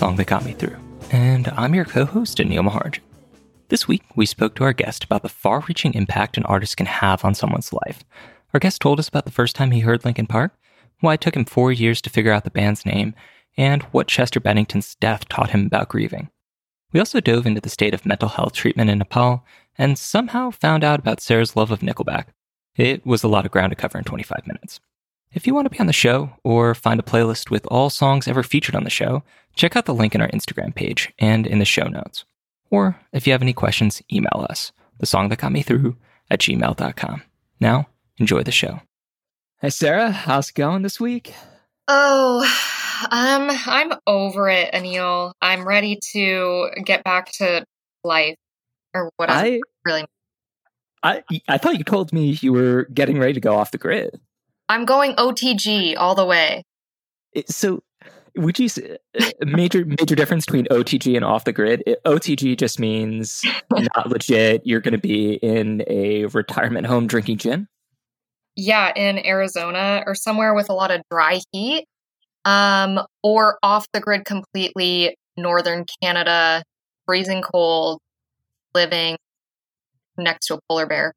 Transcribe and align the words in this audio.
Song 0.00 0.16
that 0.16 0.28
got 0.28 0.46
me 0.46 0.54
through, 0.54 0.78
and 1.10 1.48
I'm 1.58 1.74
your 1.74 1.84
co 1.84 2.06
host, 2.06 2.38
Anil 2.38 2.66
Maharjan. 2.66 3.00
This 3.68 3.86
week, 3.86 4.02
we 4.16 4.24
spoke 4.24 4.54
to 4.54 4.64
our 4.64 4.72
guest 4.72 5.04
about 5.04 5.20
the 5.20 5.28
far 5.28 5.60
reaching 5.68 5.92
impact 5.92 6.38
an 6.38 6.44
artist 6.44 6.78
can 6.78 6.86
have 6.86 7.22
on 7.22 7.34
someone's 7.34 7.70
life. 7.70 8.02
Our 8.54 8.60
guest 8.60 8.80
told 8.80 8.98
us 8.98 9.08
about 9.08 9.26
the 9.26 9.30
first 9.30 9.54
time 9.54 9.72
he 9.72 9.80
heard 9.80 10.02
Linkin 10.02 10.26
Park, 10.26 10.56
why 11.00 11.12
it 11.12 11.20
took 11.20 11.36
him 11.36 11.44
four 11.44 11.70
years 11.70 12.00
to 12.00 12.08
figure 12.08 12.32
out 12.32 12.44
the 12.44 12.50
band's 12.50 12.86
name, 12.86 13.14
and 13.58 13.82
what 13.92 14.08
Chester 14.08 14.40
Bennington's 14.40 14.94
death 14.94 15.28
taught 15.28 15.50
him 15.50 15.66
about 15.66 15.90
grieving. 15.90 16.30
We 16.94 17.00
also 17.00 17.20
dove 17.20 17.44
into 17.44 17.60
the 17.60 17.68
state 17.68 17.92
of 17.92 18.06
mental 18.06 18.30
health 18.30 18.54
treatment 18.54 18.88
in 18.88 19.00
Nepal 19.00 19.44
and 19.76 19.98
somehow 19.98 20.48
found 20.48 20.82
out 20.82 21.00
about 21.00 21.20
Sarah's 21.20 21.56
love 21.56 21.70
of 21.70 21.80
Nickelback. 21.80 22.28
It 22.74 23.04
was 23.04 23.22
a 23.22 23.28
lot 23.28 23.44
of 23.44 23.52
ground 23.52 23.72
to 23.72 23.76
cover 23.76 23.98
in 23.98 24.04
25 24.04 24.46
minutes. 24.46 24.80
If 25.32 25.46
you 25.46 25.54
want 25.54 25.66
to 25.66 25.70
be 25.70 25.78
on 25.78 25.86
the 25.86 25.92
show 25.92 26.30
or 26.42 26.74
find 26.74 26.98
a 26.98 27.04
playlist 27.04 27.50
with 27.50 27.64
all 27.66 27.88
songs 27.88 28.26
ever 28.26 28.42
featured 28.42 28.74
on 28.74 28.82
the 28.82 28.90
show, 28.90 29.22
check 29.54 29.76
out 29.76 29.86
the 29.86 29.94
link 29.94 30.12
in 30.14 30.20
our 30.20 30.28
Instagram 30.28 30.74
page 30.74 31.12
and 31.20 31.46
in 31.46 31.60
the 31.60 31.64
show 31.64 31.86
notes. 31.86 32.24
Or 32.68 32.98
if 33.12 33.28
you 33.28 33.32
have 33.32 33.42
any 33.42 33.52
questions, 33.52 34.02
email 34.12 34.46
us, 34.50 34.72
the 34.98 35.06
song 35.06 35.28
that 35.28 35.38
got 35.38 35.52
me 35.52 35.62
through 35.62 35.96
at 36.30 36.40
gmail.com. 36.40 37.22
Now, 37.60 37.86
enjoy 38.18 38.42
the 38.42 38.50
show. 38.50 38.80
Hey, 39.60 39.70
Sarah, 39.70 40.10
how's 40.10 40.48
it 40.48 40.56
going 40.56 40.82
this 40.82 40.98
week? 40.98 41.32
Oh, 41.86 42.40
um, 43.08 43.50
I'm 43.66 43.92
over 44.08 44.48
it, 44.48 44.72
Anil. 44.74 45.32
I'm 45.40 45.64
ready 45.64 46.00
to 46.12 46.70
get 46.84 47.04
back 47.04 47.30
to 47.34 47.64
life 48.02 48.36
or 48.94 49.10
what 49.16 49.30
I 49.30 49.60
really. 49.84 50.06
I 51.04 51.22
I 51.48 51.58
thought 51.58 51.78
you 51.78 51.84
told 51.84 52.12
me 52.12 52.36
you 52.40 52.52
were 52.52 52.88
getting 52.92 53.18
ready 53.18 53.34
to 53.34 53.40
go 53.40 53.54
off 53.54 53.70
the 53.70 53.78
grid. 53.78 54.20
I'm 54.70 54.84
going 54.84 55.14
OTG 55.16 55.96
all 55.98 56.14
the 56.14 56.24
way. 56.24 56.62
So, 57.46 57.82
would 58.36 58.56
you 58.56 58.68
say 58.68 58.98
uh, 59.18 59.24
major 59.40 59.84
major 59.84 60.14
difference 60.14 60.46
between 60.46 60.66
OTG 60.66 61.16
and 61.16 61.24
off 61.24 61.42
the 61.42 61.52
grid? 61.52 61.82
OTG 62.06 62.56
just 62.56 62.78
means 62.78 63.44
not 63.72 64.08
legit. 64.08 64.62
You're 64.64 64.80
going 64.80 64.92
to 64.92 64.98
be 64.98 65.34
in 65.34 65.82
a 65.88 66.26
retirement 66.26 66.86
home 66.86 67.08
drinking 67.08 67.38
gin. 67.38 67.66
Yeah, 68.54 68.92
in 68.94 69.18
Arizona 69.26 70.04
or 70.06 70.14
somewhere 70.14 70.54
with 70.54 70.68
a 70.68 70.72
lot 70.72 70.92
of 70.92 71.02
dry 71.10 71.40
heat, 71.50 71.86
um, 72.44 73.00
or 73.24 73.58
off 73.64 73.86
the 73.92 74.00
grid 74.00 74.24
completely. 74.24 75.16
Northern 75.36 75.84
Canada, 76.02 76.62
freezing 77.06 77.42
cold, 77.42 77.98
living 78.72 79.16
next 80.16 80.46
to 80.46 80.54
a 80.54 80.58
polar 80.68 80.86
bear. 80.86 81.14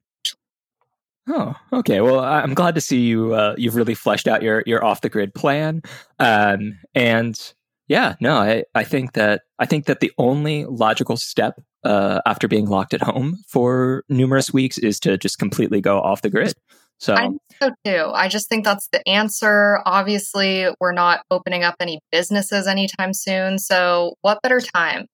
Oh, 1.28 1.56
okay. 1.72 2.02
Well, 2.02 2.20
I'm 2.20 2.54
glad 2.54 2.76
to 2.76 2.82
see 2.82 3.02
you. 3.02 3.34
Uh, 3.34 3.56
you've 3.58 3.76
really 3.76 3.96
fleshed 3.96 4.28
out 4.28 4.44
your 4.44 4.64
your 4.66 4.84
off 4.84 5.02
the 5.02 5.10
grid 5.10 5.34
plan. 5.34 5.82
Um, 6.20 6.80
and 6.94 7.40
yeah, 7.88 8.16
no, 8.20 8.38
I 8.38 8.64
I 8.76 8.84
think 8.84 9.14
that 9.14 9.44
I 9.58 9.66
think 9.66 9.86
that 9.86 10.02
the 10.02 10.12
only 10.18 10.66
logical 10.66 11.16
step 11.16 11.62
uh, 11.84 12.20
after 12.26 12.48
being 12.48 12.68
locked 12.68 12.94
at 12.94 13.02
home 13.02 13.38
for 13.48 14.04
numerous 14.10 14.54
weeks 14.54 14.78
is 14.78 15.00
to 15.02 15.18
just 15.18 15.40
completely 15.40 15.80
go 15.80 16.00
off 16.00 16.22
the 16.22 16.30
grid. 16.30 16.54
So 17.00 17.16
I 17.16 17.30
so 17.62 17.70
too. 17.86 18.12
I 18.14 18.28
just 18.28 18.50
think 18.50 18.66
that's 18.66 18.88
the 18.92 19.08
answer. 19.08 19.80
Obviously, 19.86 20.68
we're 20.80 20.94
not 20.94 21.22
opening 21.32 21.64
up 21.64 21.76
any 21.80 22.00
businesses 22.12 22.68
anytime 22.68 23.14
soon. 23.14 23.60
So, 23.60 24.16
what 24.22 24.42
better 24.42 24.60
time 24.60 25.08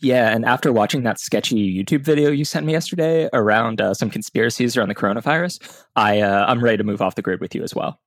yeah, 0.00 0.34
and 0.34 0.44
after 0.44 0.72
watching 0.72 1.02
that 1.02 1.18
sketchy 1.18 1.82
YouTube 1.82 2.02
video 2.02 2.30
you 2.30 2.44
sent 2.44 2.66
me 2.66 2.72
yesterday 2.72 3.28
around 3.32 3.80
uh, 3.80 3.94
some 3.94 4.10
conspiracies 4.10 4.76
around 4.76 4.88
the 4.88 4.94
coronavirus, 4.94 5.84
I 5.96 6.20
uh, 6.20 6.46
I'm 6.46 6.62
ready 6.62 6.76
to 6.76 6.84
move 6.84 7.02
off 7.02 7.14
the 7.14 7.22
grid 7.22 7.40
with 7.40 7.54
you 7.54 7.62
as 7.62 7.74
well. 7.74 8.00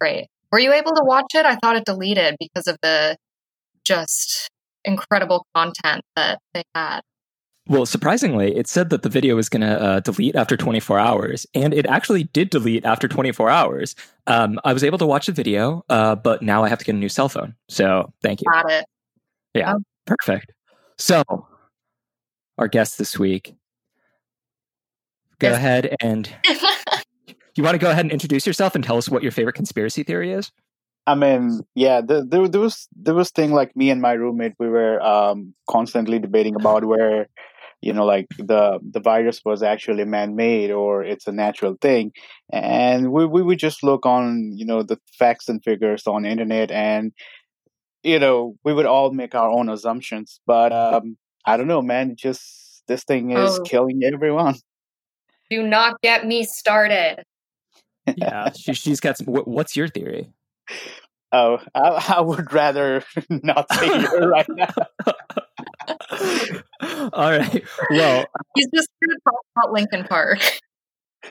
Great. 0.00 0.28
Were 0.52 0.58
you 0.58 0.72
able 0.72 0.92
to 0.92 1.04
watch 1.04 1.34
it? 1.34 1.46
I 1.46 1.56
thought 1.56 1.76
it 1.76 1.84
deleted 1.84 2.36
because 2.38 2.66
of 2.66 2.76
the 2.82 3.16
just 3.84 4.48
incredible 4.84 5.46
content 5.54 6.02
that 6.16 6.40
they 6.54 6.62
had. 6.74 7.00
Well, 7.68 7.86
surprisingly, 7.86 8.56
it 8.56 8.66
said 8.66 8.90
that 8.90 9.02
the 9.02 9.08
video 9.08 9.36
was 9.36 9.48
going 9.48 9.60
to 9.60 9.80
uh, 9.80 10.00
delete 10.00 10.34
after 10.34 10.56
24 10.56 10.98
hours, 10.98 11.46
and 11.54 11.72
it 11.72 11.86
actually 11.86 12.24
did 12.24 12.50
delete 12.50 12.84
after 12.84 13.06
24 13.06 13.48
hours. 13.48 13.94
Um, 14.26 14.58
I 14.64 14.72
was 14.72 14.82
able 14.82 14.98
to 14.98 15.06
watch 15.06 15.26
the 15.26 15.32
video, 15.32 15.84
uh, 15.88 16.16
but 16.16 16.42
now 16.42 16.64
I 16.64 16.68
have 16.68 16.80
to 16.80 16.84
get 16.84 16.96
a 16.96 16.98
new 16.98 17.08
cell 17.08 17.28
phone. 17.28 17.54
So 17.68 18.12
thank 18.22 18.40
you. 18.40 18.46
Got 18.50 18.70
it. 18.70 18.86
Yeah, 19.54 19.74
oh. 19.74 19.82
perfect. 20.06 20.52
So, 21.00 21.22
our 22.58 22.68
guest 22.68 22.98
this 22.98 23.18
week, 23.18 23.54
go 25.38 25.48
yes. 25.48 25.56
ahead 25.56 25.96
and 26.02 26.30
you 27.56 27.64
want 27.64 27.72
to 27.72 27.78
go 27.78 27.88
ahead 27.88 28.04
and 28.04 28.12
introduce 28.12 28.46
yourself 28.46 28.74
and 28.74 28.84
tell 28.84 28.98
us 28.98 29.08
what 29.08 29.22
your 29.22 29.32
favorite 29.32 29.54
conspiracy 29.54 30.02
theory 30.02 30.30
is? 30.30 30.52
I 31.06 31.14
mean, 31.14 31.62
yeah, 31.74 32.02
there, 32.06 32.22
there, 32.22 32.46
there 32.48 32.60
was 32.60 32.86
there 32.94 33.14
was 33.14 33.30
thing 33.30 33.50
like 33.50 33.74
me 33.74 33.88
and 33.88 34.02
my 34.02 34.12
roommate, 34.12 34.52
we 34.58 34.68
were 34.68 35.00
um, 35.00 35.54
constantly 35.70 36.18
debating 36.18 36.54
about 36.54 36.84
where, 36.84 37.28
you 37.80 37.94
know, 37.94 38.04
like 38.04 38.26
the 38.36 38.78
the 38.82 39.00
virus 39.00 39.40
was 39.42 39.62
actually 39.62 40.04
man 40.04 40.36
made 40.36 40.70
or 40.70 41.02
it's 41.02 41.26
a 41.26 41.32
natural 41.32 41.76
thing, 41.80 42.12
and 42.52 43.10
we 43.10 43.24
we 43.24 43.42
would 43.42 43.58
just 43.58 43.82
look 43.82 44.04
on 44.04 44.52
you 44.54 44.66
know 44.66 44.82
the 44.82 44.98
facts 45.18 45.48
and 45.48 45.64
figures 45.64 46.06
on 46.06 46.24
the 46.24 46.28
internet, 46.28 46.70
and 46.70 47.12
you 48.02 48.18
know, 48.18 48.56
we 48.64 48.72
would 48.72 48.86
all 48.86 49.12
make 49.12 49.34
our 49.34 49.48
own 49.50 49.68
assumptions. 49.68 50.40
But 50.46 50.72
um, 50.72 51.16
I 51.44 51.56
don't 51.56 51.66
know, 51.66 51.82
man. 51.82 52.16
Just 52.16 52.82
this 52.86 53.04
thing 53.04 53.30
is 53.32 53.58
oh. 53.58 53.62
killing 53.62 54.02
everyone. 54.04 54.56
Do 55.50 55.66
not 55.66 56.00
get 56.00 56.26
me 56.26 56.44
started. 56.44 57.24
yeah, 58.16 58.50
she, 58.52 58.90
has 58.90 59.00
got 59.00 59.18
some. 59.18 59.26
What's 59.26 59.76
your 59.76 59.88
theory? 59.88 60.30
Oh, 61.32 61.58
I, 61.74 62.14
I 62.16 62.20
would 62.20 62.52
rather 62.52 63.04
not 63.28 63.72
say 63.72 63.86
it 63.88 64.24
right 64.24 64.46
now. 64.48 64.72
All 67.12 67.30
right. 67.30 67.62
Well, 67.90 68.24
he's 68.54 68.68
just 68.74 68.88
going 69.00 69.10
to 69.10 69.18
talk 69.24 69.40
about 69.56 69.72
Linkin 69.72 70.04
Park. 70.04 70.40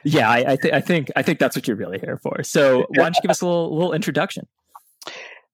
Yeah, 0.04 0.30
I, 0.30 0.52
I, 0.52 0.56
th- 0.56 0.74
I 0.74 0.82
think 0.82 1.12
I 1.16 1.22
think 1.22 1.40
that's 1.40 1.56
what 1.56 1.68
you're 1.68 1.76
really 1.76 2.00
here 2.00 2.18
for. 2.18 2.44
So, 2.44 2.86
why 2.90 3.04
don't 3.04 3.16
you 3.16 3.22
give 3.24 3.32
us 3.32 3.42
a 3.42 3.46
little 3.46 3.76
little 3.76 3.94
introduction? 3.94 4.48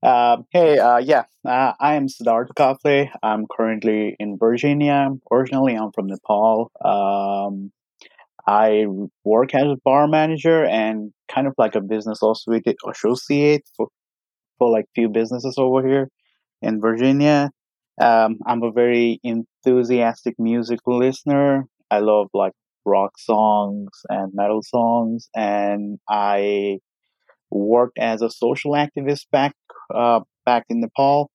Uh, 0.06 0.38
hey, 0.52 0.78
uh, 0.78 0.98
yeah, 0.98 1.24
uh, 1.48 1.74
I 1.80 1.96
am 1.96 2.06
Siddharth 2.06 2.50
Kafle. 2.56 3.10
I'm 3.24 3.48
currently 3.52 4.16
in 4.20 4.38
Virginia. 4.38 5.10
Originally, 5.32 5.74
I'm 5.74 5.92
from 5.94 6.06
Nepal. 6.06 6.72
Um, 6.80 7.72
I 8.46 8.86
work 9.24 9.56
as 9.56 9.64
a 9.64 9.78
bar 9.84 10.08
manager 10.08 10.64
and 10.64 11.12
kind 11.28 11.48
of 11.48 11.56
like 11.58 11.74
a 11.74 11.82
business 11.82 12.20
associate 12.22 13.64
for, 13.76 13.88
for 14.60 14.70
like 14.70 14.86
few 14.94 15.10
businesses 15.10 15.56
over 15.58 15.88
here 15.88 16.10
in 16.62 16.80
Virginia. 16.82 17.50
Um, 18.00 18.38
I'm 18.46 18.62
a 18.62 18.72
very 18.72 19.20
enthusiastic 19.24 20.36
music 20.38 20.82
listener. 20.86 21.66
I 21.90 21.98
love 21.98 22.28
like 22.32 22.54
rock 22.86 23.18
songs 23.18 23.90
and 24.08 24.32
metal 24.36 24.62
songs, 24.62 25.30
and 25.36 25.98
I 26.08 26.78
worked 27.50 27.98
as 27.98 28.22
a 28.22 28.30
social 28.30 28.74
activist 28.74 29.26
back 29.32 29.56
uh, 29.94 30.22
back 30.46 30.66
in 30.70 30.82
Nepal. 30.82 31.32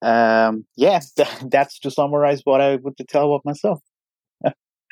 Um, 0.00 0.64
yes, 0.76 1.12
that's 1.44 1.78
to 1.80 1.90
summarize 1.90 2.42
what 2.44 2.60
I 2.60 2.76
would 2.76 2.96
tell 3.08 3.26
about 3.26 3.44
myself. 3.44 3.80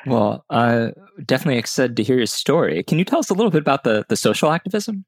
well, 0.05 0.45
uh, 0.49 0.91
definitely 1.25 1.59
excited 1.59 1.95
to 1.97 2.03
hear 2.03 2.17
your 2.17 2.25
story. 2.25 2.83
Can 2.83 2.97
you 2.97 3.05
tell 3.05 3.19
us 3.19 3.29
a 3.29 3.33
little 3.33 3.51
bit 3.51 3.61
about 3.61 3.83
the, 3.83 4.05
the 4.07 4.15
social 4.15 4.51
activism? 4.51 5.05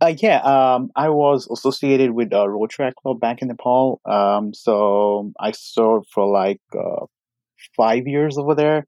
Uh, 0.00 0.14
yeah, 0.18 0.40
um, 0.40 0.90
I 0.94 1.08
was 1.08 1.48
associated 1.50 2.10
with 2.10 2.32
a 2.32 2.46
Rotaract 2.46 2.96
Club 2.96 3.18
back 3.18 3.40
in 3.40 3.48
Nepal. 3.48 4.00
Um, 4.04 4.52
so 4.52 5.32
I 5.40 5.52
served 5.52 6.08
for 6.12 6.26
like 6.26 6.60
uh, 6.74 7.06
five 7.76 8.06
years 8.06 8.36
over 8.36 8.54
there. 8.54 8.86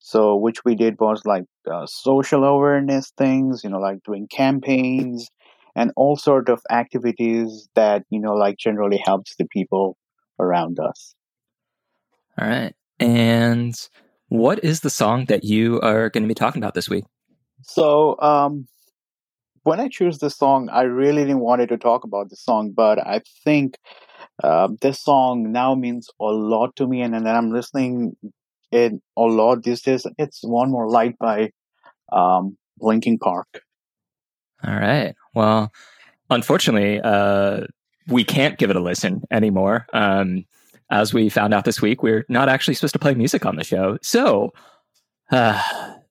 So, 0.00 0.36
which 0.36 0.64
we 0.64 0.74
did 0.74 0.98
was 1.00 1.22
like 1.24 1.44
uh, 1.70 1.86
social 1.86 2.44
awareness 2.44 3.12
things, 3.18 3.62
you 3.62 3.70
know, 3.70 3.80
like 3.80 4.02
doing 4.04 4.26
campaigns, 4.28 5.28
and 5.78 5.92
all 5.96 6.16
sort 6.16 6.48
of 6.48 6.60
activities 6.70 7.68
that 7.74 8.02
you 8.10 8.20
know 8.20 8.34
like 8.34 8.58
generally 8.58 9.00
helps 9.04 9.36
the 9.36 9.46
people 9.46 9.96
around 10.38 10.78
us. 10.80 11.14
All 12.38 12.48
right 12.48 12.74
and 13.00 13.88
what 14.28 14.62
is 14.62 14.80
the 14.80 14.90
song 14.90 15.26
that 15.26 15.44
you 15.44 15.80
are 15.80 16.10
going 16.10 16.24
to 16.24 16.28
be 16.28 16.34
talking 16.34 16.62
about 16.62 16.74
this 16.74 16.88
week? 16.88 17.04
So 17.62 18.18
um 18.20 18.66
when 19.64 19.80
i 19.80 19.88
choose 19.88 20.18
this 20.18 20.36
song 20.36 20.68
i 20.70 20.82
really 20.82 21.22
didn't 21.22 21.40
wanted 21.40 21.68
to 21.68 21.76
talk 21.76 22.04
about 22.04 22.30
the 22.30 22.36
song 22.36 22.70
but 22.74 22.98
i 23.06 23.20
think 23.44 23.76
uh, 24.42 24.68
this 24.80 25.02
song 25.02 25.52
now 25.52 25.74
means 25.74 26.08
a 26.20 26.24
lot 26.24 26.74
to 26.76 26.86
me 26.86 27.02
and, 27.02 27.14
and 27.14 27.26
then 27.26 27.34
i'm 27.34 27.52
listening 27.52 28.16
it 28.70 28.92
a 29.16 29.22
lot 29.22 29.62
these 29.62 29.82
days. 29.82 30.06
It's 30.18 30.40
one 30.42 30.70
more 30.70 30.88
light 30.88 31.18
by 31.18 31.50
um 32.12 32.56
linkin 32.80 33.18
park 33.18 33.62
all 34.66 34.74
right. 34.74 35.14
Well, 35.34 35.72
unfortunately, 36.30 37.00
uh, 37.00 37.62
we 38.06 38.24
can't 38.24 38.58
give 38.58 38.70
it 38.70 38.76
a 38.76 38.80
listen 38.80 39.22
anymore. 39.30 39.86
Um, 39.92 40.44
as 40.90 41.12
we 41.12 41.28
found 41.28 41.52
out 41.52 41.64
this 41.64 41.82
week, 41.82 42.02
we're 42.02 42.24
not 42.28 42.48
actually 42.48 42.74
supposed 42.74 42.94
to 42.94 42.98
play 42.98 43.14
music 43.14 43.44
on 43.44 43.56
the 43.56 43.64
show. 43.64 43.98
So, 44.02 44.52
uh, 45.30 45.62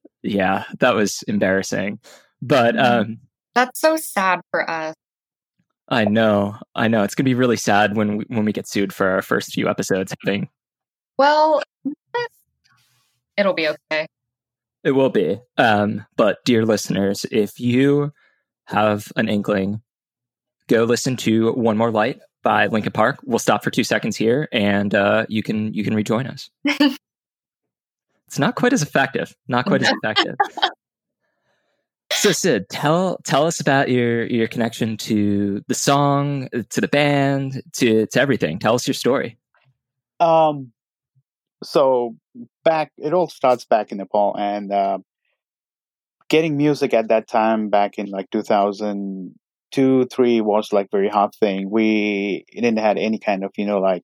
yeah, 0.23 0.65
that 0.79 0.95
was 0.95 1.23
embarrassing. 1.23 1.99
But 2.41 2.75
mm-hmm. 2.75 3.01
um, 3.01 3.19
that's 3.55 3.79
so 3.79 3.97
sad 3.97 4.41
for 4.51 4.69
us. 4.69 4.93
I 5.89 6.05
know, 6.05 6.57
I 6.75 6.89
know. 6.89 7.03
It's 7.03 7.15
gonna 7.15 7.25
be 7.25 7.33
really 7.33 7.55
sad 7.55 7.95
when 7.95 8.17
we, 8.17 8.25
when 8.27 8.45
we 8.45 8.51
get 8.51 8.67
sued 8.67 8.93
for 8.93 9.07
our 9.07 9.21
first 9.21 9.53
few 9.53 9.69
episodes 9.69 10.13
having. 10.23 10.49
Well, 11.17 11.63
it'll 13.37 13.53
be 13.53 13.69
okay. 13.69 14.07
It 14.83 14.91
will 14.91 15.09
be. 15.09 15.39
Um, 15.57 16.05
but 16.17 16.43
dear 16.45 16.65
listeners, 16.65 17.25
if 17.31 17.59
you 17.59 18.11
have 18.67 19.11
an 19.15 19.27
inkling, 19.29 19.81
go 20.67 20.83
listen 20.83 21.15
to 21.17 21.51
One 21.53 21.77
More 21.77 21.91
Light 21.91 22.19
by 22.43 22.67
Linkin 22.67 22.91
Park. 22.91 23.19
We'll 23.23 23.39
stop 23.39 23.63
for 23.63 23.71
two 23.71 23.83
seconds 23.83 24.15
here, 24.15 24.47
and 24.51 24.93
uh, 24.93 25.25
you 25.29 25.43
can 25.43 25.73
you 25.73 25.83
can 25.83 25.95
rejoin 25.95 26.27
us. 26.27 26.49
it's 26.65 26.99
not 28.37 28.55
quite 28.55 28.73
as 28.73 28.81
effective. 28.81 29.35
Not 29.47 29.65
quite 29.65 29.81
as 29.81 29.91
effective. 29.91 30.35
So 32.09 32.31
Sid, 32.31 32.69
tell 32.69 33.19
tell 33.25 33.45
us 33.45 33.59
about 33.59 33.89
your 33.89 34.25
your 34.25 34.47
connection 34.47 34.97
to 34.97 35.63
the 35.67 35.75
song, 35.75 36.47
to 36.69 36.81
the 36.81 36.87
band, 36.87 37.61
to 37.73 38.07
to 38.07 38.19
everything. 38.19 38.59
Tell 38.59 38.73
us 38.73 38.87
your 38.87 38.93
story. 38.95 39.37
Um, 40.19 40.71
so 41.63 42.15
back, 42.63 42.91
it 42.97 43.13
all 43.13 43.27
starts 43.27 43.65
back 43.65 43.91
in 43.91 43.97
Nepal, 43.99 44.35
and 44.35 44.71
uh, 44.71 44.99
getting 46.29 46.57
music 46.57 46.93
at 46.93 47.09
that 47.09 47.27
time, 47.27 47.69
back 47.69 47.97
in 47.97 48.07
like 48.09 48.29
two 48.31 48.43
thousand 48.43 49.35
two, 49.71 50.05
three, 50.05 50.41
was 50.41 50.71
like 50.73 50.89
very 50.91 51.09
hot 51.09 51.35
thing. 51.35 51.69
We 51.69 52.45
didn't 52.53 52.79
had 52.79 52.97
any 52.97 53.19
kind 53.19 53.43
of 53.43 53.51
you 53.57 53.65
know 53.65 53.79
like 53.79 54.03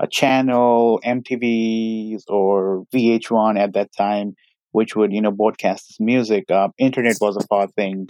a 0.00 0.06
channel, 0.06 1.00
MTVs 1.04 2.24
or 2.28 2.84
VH1 2.94 3.58
at 3.58 3.72
that 3.74 3.90
time 3.96 4.34
which 4.72 4.94
would 4.96 5.12
you 5.12 5.20
know 5.20 5.30
broadcast 5.30 5.96
music. 6.00 6.50
Uh, 6.50 6.68
internet 6.78 7.16
was 7.20 7.36
a 7.36 7.46
far 7.46 7.66
thing 7.68 8.08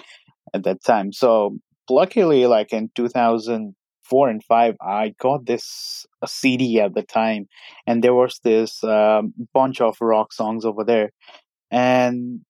at 0.55 0.65
that 0.65 0.83
time. 0.85 1.13
So 1.13 1.57
luckily, 1.89 2.47
like 2.47 2.73
in 2.73 2.91
2004 2.95 4.29
and 4.29 4.45
five, 4.45 4.77
I 4.81 5.15
got 5.21 5.47
this 5.47 6.07
CD 6.27 6.81
at 6.81 6.95
the 6.95 7.03
time, 7.03 7.49
and 7.87 8.03
there 8.03 8.15
was 8.15 8.41
this 8.45 8.83
um, 8.85 9.33
bunch 9.55 9.81
of 9.81 9.97
rock 10.01 10.33
songs 10.33 10.65
over 10.65 10.85
there, 10.85 11.11
and 11.71 12.41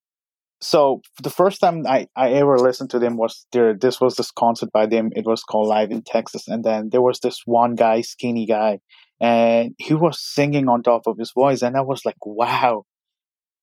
so 0.61 1.01
the 1.23 1.31
first 1.31 1.61
time 1.61 1.87
I, 1.87 2.09
I 2.17 2.31
ever 2.33 2.59
listened 2.59 2.91
to 2.91 2.99
them 2.99 3.17
was 3.17 3.47
there 3.53 3.75
this 3.75 4.01
was 4.01 4.17
this 4.17 4.31
concert 4.31 4.71
by 4.73 4.87
them 4.87 5.11
it 5.15 5.25
was 5.25 5.43
called 5.43 5.69
live 5.69 5.91
in 5.91 6.03
texas 6.03 6.49
and 6.49 6.65
then 6.65 6.91
there 6.91 7.03
was 7.03 7.21
this 7.21 7.43
one 7.45 7.75
guy 7.75 8.01
skinny 8.01 8.47
guy 8.47 8.81
and 9.21 9.75
he 9.79 9.95
was 9.95 10.21
singing 10.21 10.69
on 10.69 10.83
top 10.83 11.07
of 11.07 11.19
his 11.19 11.33
voice 11.33 11.63
and 11.63 11.77
i 11.77 11.81
was 11.81 12.05
like 12.05 12.25
wow 12.25 12.85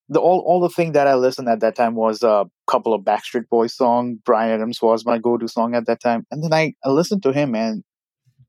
the 0.09 0.19
all 0.19 0.39
all 0.45 0.59
the 0.59 0.69
thing 0.69 0.91
that 0.91 1.07
I 1.07 1.15
listened 1.15 1.49
at 1.49 1.61
that 1.61 1.75
time 1.75 1.95
was 1.95 2.21
a 2.21 2.45
couple 2.67 2.93
of 2.93 3.01
Backstreet 3.01 3.49
Boys 3.49 3.75
song. 3.75 4.19
Bryan 4.23 4.53
Adams 4.53 4.81
was 4.81 5.05
my 5.05 5.17
go 5.17 5.37
to 5.37 5.47
song 5.47 5.75
at 5.75 5.87
that 5.87 6.01
time, 6.01 6.25
and 6.31 6.43
then 6.43 6.53
I, 6.53 6.73
I 6.83 6.89
listened 6.89 7.23
to 7.23 7.33
him, 7.33 7.55
and 7.55 7.83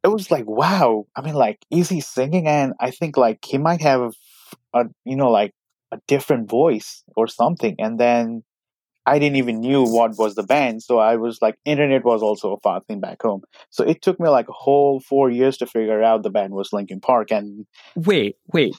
it 0.04 0.08
was 0.08 0.30
like 0.30 0.44
wow. 0.46 1.06
I 1.16 1.22
mean, 1.22 1.34
like 1.34 1.58
is 1.70 1.88
he 1.88 2.00
singing, 2.00 2.46
and 2.46 2.74
I 2.80 2.90
think 2.90 3.16
like 3.16 3.44
he 3.44 3.58
might 3.58 3.80
have 3.80 4.12
a 4.74 4.84
you 5.04 5.16
know 5.16 5.30
like 5.30 5.52
a 5.92 5.98
different 6.06 6.48
voice 6.48 7.02
or 7.16 7.26
something, 7.28 7.76
and 7.78 7.98
then. 7.98 8.42
I 9.08 9.20
didn't 9.20 9.36
even 9.36 9.60
knew 9.60 9.84
what 9.84 10.18
was 10.18 10.34
the 10.34 10.42
band, 10.42 10.82
so 10.82 10.98
I 10.98 11.14
was 11.14 11.40
like, 11.40 11.56
internet 11.64 12.04
was 12.04 12.22
also 12.22 12.54
a 12.54 12.58
far 12.58 12.80
thing 12.80 12.98
back 12.98 13.22
home. 13.22 13.42
So 13.70 13.84
it 13.84 14.02
took 14.02 14.18
me 14.18 14.28
like 14.28 14.48
a 14.48 14.52
whole 14.52 14.98
four 14.98 15.30
years 15.30 15.56
to 15.58 15.66
figure 15.66 16.02
out 16.02 16.24
the 16.24 16.30
band 16.30 16.54
was 16.54 16.72
Linkin 16.72 16.98
Park. 16.98 17.30
And 17.30 17.66
wait, 17.94 18.34
wait, 18.52 18.74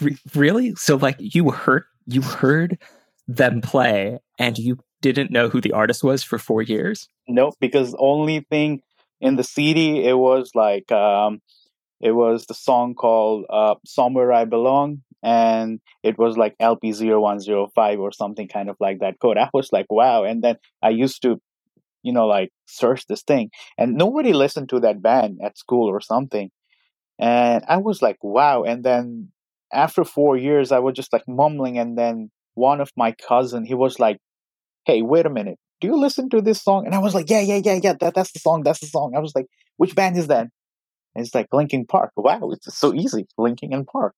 Re- 0.00 0.18
really? 0.34 0.74
So 0.76 0.96
like 0.96 1.16
you 1.18 1.50
heard 1.50 1.84
you 2.06 2.22
heard 2.22 2.78
them 3.26 3.60
play 3.60 4.18
and 4.38 4.56
you 4.58 4.78
didn't 5.00 5.30
know 5.30 5.48
who 5.48 5.60
the 5.60 5.72
artist 5.72 6.02
was 6.02 6.22
for 6.22 6.38
four 6.38 6.62
years? 6.62 7.08
Nope, 7.26 7.54
because 7.60 7.94
only 7.98 8.40
thing 8.50 8.82
in 9.20 9.36
the 9.36 9.44
CD 9.44 10.04
it 10.04 10.16
was 10.16 10.52
like 10.54 10.90
um, 10.92 11.40
it 12.00 12.12
was 12.12 12.46
the 12.46 12.54
song 12.54 12.94
called 12.94 13.44
uh, 13.50 13.74
"Somewhere 13.84 14.32
I 14.32 14.44
Belong," 14.44 15.02
and 15.22 15.80
it 16.02 16.18
was 16.18 16.36
like 16.36 16.54
LP 16.60 16.92
0105 16.92 18.00
or 18.00 18.12
something 18.12 18.48
kind 18.48 18.68
of 18.70 18.76
like 18.80 19.00
that 19.00 19.18
code. 19.20 19.38
I 19.38 19.48
was 19.52 19.70
like, 19.72 19.86
wow! 19.90 20.24
And 20.24 20.42
then 20.42 20.56
I 20.82 20.90
used 20.90 21.22
to, 21.22 21.40
you 22.02 22.12
know, 22.12 22.26
like 22.26 22.50
search 22.66 23.06
this 23.06 23.22
thing, 23.22 23.50
and 23.76 23.94
nobody 23.94 24.32
listened 24.32 24.68
to 24.70 24.80
that 24.80 25.02
band 25.02 25.40
at 25.42 25.58
school 25.58 25.88
or 25.88 26.00
something, 26.00 26.50
and 27.18 27.64
I 27.68 27.78
was 27.78 28.02
like, 28.02 28.18
wow! 28.22 28.64
And 28.64 28.84
then 28.84 29.32
after 29.72 30.04
four 30.04 30.36
years, 30.36 30.72
I 30.72 30.78
was 30.78 30.94
just 30.94 31.12
like 31.12 31.24
mumbling, 31.28 31.78
and 31.78 31.98
then 31.98 32.30
one 32.54 32.80
of 32.80 32.90
my 32.96 33.12
cousin, 33.12 33.64
he 33.64 33.74
was 33.74 33.98
like, 34.00 34.18
"Hey, 34.86 35.02
wait 35.02 35.26
a 35.26 35.30
minute, 35.30 35.58
do 35.80 35.88
you 35.88 35.96
listen 35.98 36.28
to 36.30 36.40
this 36.42 36.62
song?" 36.62 36.86
And 36.86 36.94
I 36.94 36.98
was 36.98 37.14
like, 37.14 37.30
"Yeah, 37.30 37.40
yeah, 37.40 37.60
yeah, 37.64 37.80
yeah, 37.82 37.94
that, 38.00 38.14
that's 38.14 38.32
the 38.32 38.40
song, 38.40 38.62
that's 38.64 38.80
the 38.80 38.86
song." 38.86 39.14
I 39.16 39.20
was 39.20 39.34
like, 39.34 39.46
"Which 39.76 39.94
band 39.94 40.16
is 40.18 40.28
that?" 40.28 40.48
And 41.14 41.24
it's 41.26 41.34
like 41.34 41.48
Linkin 41.52 41.86
Park. 41.86 42.12
Wow, 42.16 42.50
it's 42.52 42.76
so 42.78 42.94
easy, 42.94 43.26
Linkin 43.38 43.72
and 43.72 43.86
Park. 43.86 44.14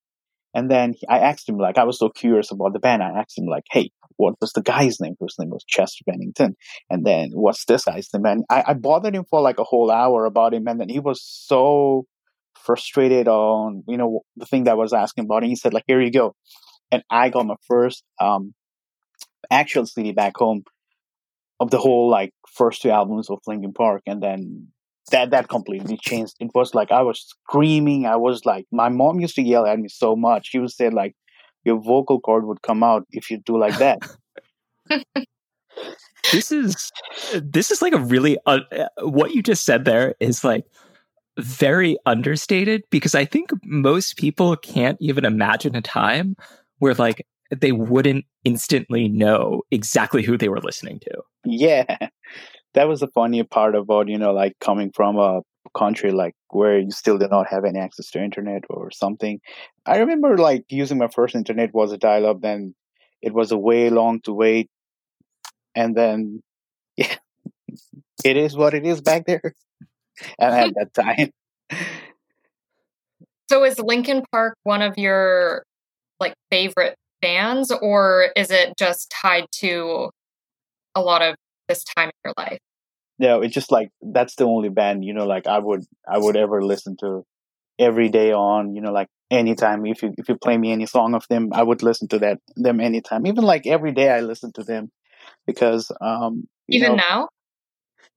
And 0.54 0.70
then 0.70 0.94
I 1.08 1.20
asked 1.20 1.48
him, 1.48 1.58
like, 1.58 1.78
I 1.78 1.84
was 1.84 1.98
so 1.98 2.08
curious 2.08 2.50
about 2.50 2.72
the 2.72 2.80
band. 2.80 3.02
I 3.02 3.20
asked 3.20 3.38
him, 3.38 3.46
like, 3.46 3.64
"Hey, 3.70 3.90
what 4.16 4.34
was 4.40 4.52
the 4.52 4.62
guy's 4.62 5.00
name?" 5.00 5.14
His 5.20 5.36
name 5.38 5.50
was 5.50 5.64
Chester 5.66 6.02
Bennington. 6.06 6.56
And 6.88 7.06
then 7.06 7.30
what's 7.32 7.64
this 7.64 7.84
guy's 7.84 8.08
name? 8.12 8.26
And 8.26 8.44
I, 8.50 8.64
I 8.68 8.74
bothered 8.74 9.14
him 9.14 9.24
for 9.30 9.40
like 9.40 9.58
a 9.60 9.64
whole 9.64 9.90
hour 9.90 10.24
about 10.24 10.54
him, 10.54 10.66
and 10.66 10.80
then 10.80 10.88
he 10.88 10.98
was 10.98 11.22
so 11.22 12.06
frustrated 12.64 13.28
on 13.28 13.82
you 13.86 13.96
know 13.96 14.20
the 14.36 14.46
thing 14.46 14.64
that 14.64 14.72
I 14.72 14.74
was 14.74 14.92
asking 14.92 15.24
about, 15.24 15.42
and 15.42 15.50
he 15.50 15.56
said 15.56 15.74
like, 15.74 15.84
"Here 15.86 16.00
you 16.00 16.10
go," 16.10 16.34
and 16.90 17.02
I 17.10 17.30
got 17.30 17.46
my 17.46 17.56
first 17.68 18.04
um, 18.20 18.54
actual 19.50 19.86
CD 19.86 20.12
back 20.12 20.36
home 20.36 20.64
of 21.60 21.70
the 21.70 21.78
whole 21.78 22.10
like 22.10 22.32
first 22.48 22.82
two 22.82 22.90
albums 22.90 23.30
of 23.30 23.38
Linkin 23.46 23.72
Park, 23.72 24.02
and 24.06 24.22
then 24.22 24.68
that 25.10 25.30
that 25.30 25.48
completely 25.48 25.96
changed. 25.96 26.34
It 26.40 26.50
was 26.54 26.74
like 26.74 26.90
I 26.90 27.02
was 27.02 27.20
screaming. 27.20 28.06
I 28.06 28.16
was 28.16 28.44
like, 28.44 28.66
my 28.72 28.88
mom 28.88 29.20
used 29.20 29.34
to 29.36 29.42
yell 29.42 29.66
at 29.66 29.78
me 29.78 29.88
so 29.88 30.16
much. 30.16 30.48
She 30.48 30.58
would 30.58 30.70
say 30.70 30.90
like, 30.90 31.14
"Your 31.64 31.80
vocal 31.80 32.20
cord 32.20 32.46
would 32.46 32.62
come 32.62 32.82
out 32.82 33.06
if 33.10 33.30
you 33.30 33.38
do 33.38 33.58
like 33.58 33.78
that." 33.78 33.98
this 36.32 36.52
is 36.52 36.90
this 37.34 37.70
is 37.70 37.82
like 37.82 37.92
a 37.92 37.98
really 37.98 38.38
uh, 38.46 38.60
what 39.02 39.34
you 39.34 39.42
just 39.42 39.64
said 39.64 39.84
there 39.84 40.14
is 40.20 40.44
like 40.44 40.64
very 41.38 41.96
understated 42.06 42.82
because 42.90 43.14
I 43.14 43.24
think 43.24 43.50
most 43.64 44.16
people 44.16 44.56
can't 44.56 44.98
even 45.00 45.24
imagine 45.24 45.74
a 45.74 45.82
time 45.82 46.36
where 46.78 46.94
like 46.94 47.26
they 47.50 47.72
wouldn't 47.72 48.24
instantly 48.44 49.08
know 49.08 49.62
exactly 49.70 50.22
who 50.22 50.36
they 50.36 50.48
were 50.48 50.60
listening 50.60 51.00
to. 51.00 51.22
Yeah. 51.44 52.08
That 52.74 52.88
was 52.88 53.00
the 53.00 53.08
funny 53.08 53.42
part 53.42 53.74
about, 53.74 54.08
you 54.08 54.18
know, 54.18 54.32
like 54.32 54.54
coming 54.60 54.92
from 54.92 55.18
a 55.18 55.42
country 55.76 56.10
like 56.10 56.34
where 56.50 56.78
you 56.78 56.90
still 56.90 57.18
did 57.18 57.30
not 57.30 57.48
have 57.48 57.64
any 57.64 57.78
access 57.78 58.10
to 58.10 58.22
internet 58.22 58.64
or 58.70 58.90
something. 58.90 59.40
I 59.86 59.98
remember 59.98 60.38
like 60.38 60.64
using 60.68 60.98
my 60.98 61.08
first 61.08 61.34
internet 61.34 61.74
was 61.74 61.92
a 61.92 61.98
dial 61.98 62.26
up, 62.26 62.40
then 62.40 62.74
it 63.22 63.32
was 63.32 63.52
a 63.52 63.58
way 63.58 63.90
long 63.90 64.20
to 64.22 64.32
wait. 64.32 64.68
And 65.74 65.96
then 65.96 66.42
yeah, 66.96 67.16
it 68.24 68.36
is 68.36 68.56
what 68.56 68.74
it 68.74 68.84
is 68.84 69.00
back 69.00 69.26
there 69.26 69.54
and 70.38 70.54
at 70.54 70.74
that 70.74 70.94
time. 70.94 71.30
So 73.50 73.64
is 73.64 73.80
Linkin 73.80 74.22
Park 74.30 74.54
one 74.62 74.80
of 74.80 74.96
your 74.96 75.64
like 76.20 76.34
favorite 76.52 76.94
bands 77.20 77.72
or 77.72 78.28
is 78.36 78.52
it 78.52 78.74
just 78.78 79.10
tied 79.10 79.46
to 79.56 80.10
a 80.94 81.00
lot 81.00 81.20
of 81.20 81.34
this 81.70 81.84
time 81.84 82.08
in 82.08 82.12
your 82.24 82.34
life? 82.36 82.58
No, 83.18 83.42
it's 83.42 83.54
just 83.54 83.70
like 83.70 83.90
that's 84.00 84.34
the 84.36 84.44
only 84.44 84.68
band, 84.70 85.04
you 85.04 85.12
know, 85.12 85.26
like 85.26 85.46
I 85.46 85.58
would 85.58 85.84
I 86.08 86.18
would 86.18 86.36
ever 86.36 86.62
listen 86.62 86.96
to 87.00 87.24
every 87.78 88.08
day 88.08 88.32
on, 88.32 88.74
you 88.74 88.80
know, 88.80 88.92
like 88.92 89.08
anytime 89.30 89.86
if 89.86 90.02
you 90.02 90.14
if 90.16 90.28
you 90.28 90.36
play 90.36 90.56
me 90.56 90.72
any 90.72 90.86
song 90.86 91.14
of 91.14 91.26
them, 91.28 91.50
I 91.52 91.62
would 91.62 91.82
listen 91.82 92.08
to 92.08 92.18
that 92.20 92.38
them 92.56 92.80
anytime. 92.80 93.26
Even 93.26 93.44
like 93.44 93.66
every 93.66 93.92
day 93.92 94.10
I 94.10 94.20
listen 94.20 94.52
to 94.54 94.64
them 94.64 94.90
because 95.46 95.92
um 96.00 96.48
even 96.68 96.96
know, 96.96 96.96
now? 96.96 97.28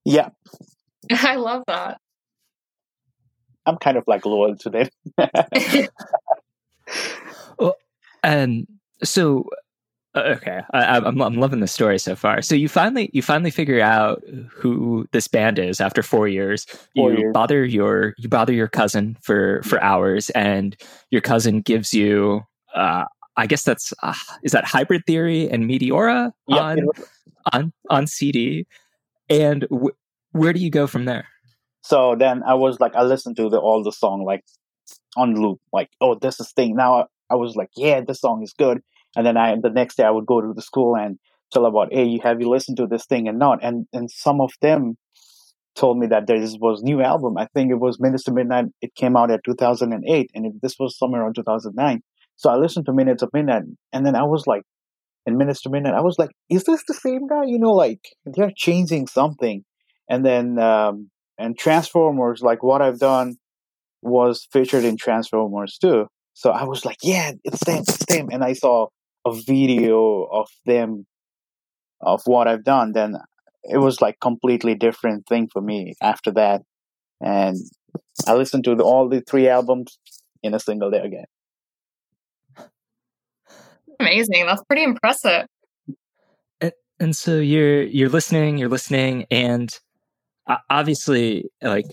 Yeah. 0.04 0.30
I 1.12 1.36
love 1.36 1.64
that. 1.66 1.98
I'm 3.66 3.76
kind 3.78 3.96
of 3.96 4.04
like 4.06 4.26
loyal 4.26 4.56
to 4.56 4.70
them. 4.70 4.88
well, 7.58 7.76
and 8.22 8.66
so 9.02 9.48
okay, 10.16 10.60
I, 10.72 10.96
am 10.96 11.06
I'm, 11.06 11.22
I'm 11.22 11.34
loving 11.34 11.60
the 11.60 11.66
story 11.66 11.98
so 11.98 12.14
far. 12.14 12.42
So 12.42 12.54
you 12.54 12.68
finally 12.68 13.10
you 13.12 13.22
finally 13.22 13.50
figure 13.50 13.80
out 13.80 14.22
who 14.50 15.06
this 15.12 15.28
band 15.28 15.58
is 15.58 15.80
after 15.80 16.02
four 16.02 16.28
years. 16.28 16.66
Four 16.96 17.12
you 17.12 17.18
years. 17.18 17.32
bother 17.32 17.64
your 17.64 18.14
you 18.18 18.28
bother 18.28 18.52
your 18.52 18.68
cousin 18.68 19.16
for 19.22 19.62
for 19.62 19.82
hours, 19.82 20.30
and 20.30 20.76
your 21.10 21.20
cousin 21.20 21.60
gives 21.60 21.92
you. 21.92 22.42
Uh, 22.74 23.04
I 23.36 23.46
guess 23.46 23.64
that's 23.64 23.92
uh, 24.02 24.14
is 24.42 24.52
that 24.52 24.64
hybrid 24.64 25.02
theory 25.06 25.48
and 25.48 25.64
Meteora 25.64 26.32
yep, 26.48 26.60
on 26.60 26.78
on 27.52 27.72
on 27.90 28.06
CD, 28.06 28.66
and 29.28 29.62
w- 29.62 29.94
where 30.32 30.52
do 30.52 30.60
you 30.60 30.70
go 30.70 30.86
from 30.86 31.04
there? 31.04 31.28
So 31.82 32.16
then 32.16 32.42
I 32.44 32.54
was 32.54 32.80
like, 32.80 32.94
I 32.94 33.02
listened 33.02 33.36
to 33.36 33.48
the 33.50 33.58
all 33.58 33.82
the 33.82 33.92
song 33.92 34.24
like 34.24 34.44
on 35.16 35.34
loop, 35.34 35.60
like, 35.72 35.90
oh, 36.00 36.14
this 36.14 36.40
is 36.40 36.52
thing. 36.52 36.74
Now 36.76 37.00
I, 37.00 37.04
I 37.30 37.34
was 37.34 37.56
like, 37.56 37.70
yeah, 37.76 38.00
this 38.00 38.20
song 38.20 38.42
is 38.42 38.52
good. 38.52 38.82
And 39.16 39.26
then 39.26 39.36
I 39.36 39.54
the 39.60 39.70
next 39.70 39.96
day 39.96 40.04
I 40.04 40.10
would 40.10 40.26
go 40.26 40.40
to 40.40 40.52
the 40.54 40.62
school 40.62 40.96
and 40.96 41.18
tell 41.52 41.66
about, 41.66 41.92
hey, 41.92 42.04
you 42.04 42.20
have 42.22 42.40
you 42.40 42.48
listened 42.48 42.76
to 42.78 42.86
this 42.86 43.06
thing 43.06 43.28
and 43.28 43.38
not? 43.38 43.58
And 43.62 43.86
and 43.92 44.10
some 44.10 44.40
of 44.40 44.52
them 44.60 44.96
told 45.74 45.98
me 45.98 46.06
that 46.06 46.26
there 46.26 46.38
was 46.60 46.82
new 46.82 47.02
album. 47.02 47.36
I 47.36 47.48
think 47.54 47.70
it 47.70 47.80
was 47.80 48.00
Minutes 48.00 48.24
to 48.24 48.32
Midnight. 48.32 48.66
It 48.80 48.94
came 48.94 49.16
out 49.16 49.30
at 49.30 49.44
2008, 49.44 50.30
and 50.34 50.46
it, 50.46 50.52
this 50.62 50.76
was 50.78 50.96
somewhere 50.96 51.22
around 51.22 51.34
2009. 51.34 52.00
So 52.36 52.50
I 52.50 52.56
listened 52.56 52.86
to 52.86 52.92
Minutes 52.92 53.22
of 53.22 53.30
Midnight, 53.32 53.64
and 53.92 54.06
then 54.06 54.14
I 54.14 54.22
was 54.24 54.46
like, 54.46 54.62
in 55.26 55.38
Minutes 55.38 55.62
to 55.62 55.70
Midnight, 55.70 55.94
I 55.94 56.00
was 56.00 56.18
like, 56.18 56.30
is 56.50 56.64
this 56.64 56.82
the 56.86 56.94
same 56.94 57.26
guy? 57.26 57.44
You 57.44 57.58
know, 57.58 57.72
like 57.72 58.00
they're 58.26 58.52
changing 58.54 59.06
something. 59.06 59.64
And 60.08 60.24
then 60.24 60.58
um, 60.58 61.10
and 61.38 61.56
Transformers, 61.58 62.42
like 62.42 62.62
what 62.62 62.82
I've 62.82 62.98
done 62.98 63.36
was 64.02 64.46
featured 64.52 64.84
in 64.84 64.96
Transformers 64.96 65.78
too. 65.78 66.06
So 66.34 66.50
I 66.50 66.64
was 66.64 66.84
like, 66.84 66.98
yeah, 67.02 67.32
it's 67.42 67.64
them, 67.64 67.84
it's 67.88 68.04
them. 68.06 68.28
And 68.30 68.44
I 68.44 68.52
saw 68.52 68.88
a 69.24 69.32
video 69.32 70.24
of 70.24 70.48
them 70.66 71.06
of 72.00 72.22
what 72.26 72.48
I've 72.48 72.64
done. 72.64 72.92
Then 72.92 73.16
it 73.64 73.78
was 73.78 74.00
like 74.00 74.20
completely 74.20 74.74
different 74.74 75.26
thing 75.26 75.48
for 75.52 75.62
me 75.62 75.94
after 76.02 76.30
that. 76.32 76.62
And 77.20 77.56
I 78.26 78.34
listened 78.34 78.64
to 78.64 78.74
the, 78.74 78.84
all 78.84 79.08
the 79.08 79.22
three 79.22 79.48
albums 79.48 79.98
in 80.42 80.54
a 80.54 80.60
single 80.60 80.90
day 80.90 81.00
again. 81.00 81.24
Amazing. 84.00 84.46
That's 84.46 84.62
pretty 84.64 84.82
impressive. 84.82 85.46
And, 86.60 86.72
and 87.00 87.16
so 87.16 87.38
you're 87.38 87.82
you're 87.82 88.08
listening, 88.08 88.58
you're 88.58 88.68
listening, 88.68 89.26
and 89.30 89.70
obviously, 90.68 91.50
like 91.62 91.86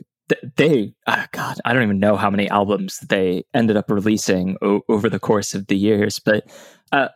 they, 0.56 0.94
oh 1.08 1.26
God, 1.32 1.58
I 1.66 1.74
don't 1.74 1.84
even 1.84 2.00
know 2.00 2.16
how 2.16 2.30
many 2.30 2.50
albums 2.50 3.00
they 3.00 3.44
ended 3.54 3.78
up 3.78 3.90
releasing 3.90 4.58
o- 4.62 4.82
over 4.90 5.10
the 5.10 5.20
course 5.20 5.54
of 5.54 5.68
the 5.68 5.78
years. 5.78 6.20
But 6.20 6.50
uh, 6.92 7.10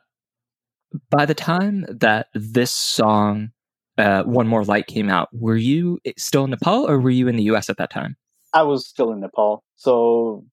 by 1.09 1.25
the 1.25 1.33
time 1.33 1.85
that 1.89 2.27
this 2.33 2.71
song, 2.71 3.51
uh, 3.97 4.23
One 4.23 4.47
More 4.47 4.63
Light, 4.63 4.87
came 4.87 5.09
out, 5.09 5.29
were 5.33 5.55
you 5.55 5.99
still 6.17 6.45
in 6.45 6.51
Nepal 6.51 6.89
or 6.89 6.99
were 6.99 7.09
you 7.09 7.27
in 7.27 7.35
the 7.35 7.43
US 7.43 7.69
at 7.69 7.77
that 7.77 7.89
time? 7.89 8.17
I 8.53 8.63
was 8.63 8.87
still 8.87 9.11
in 9.11 9.19
Nepal. 9.19 9.63
So 9.75 10.45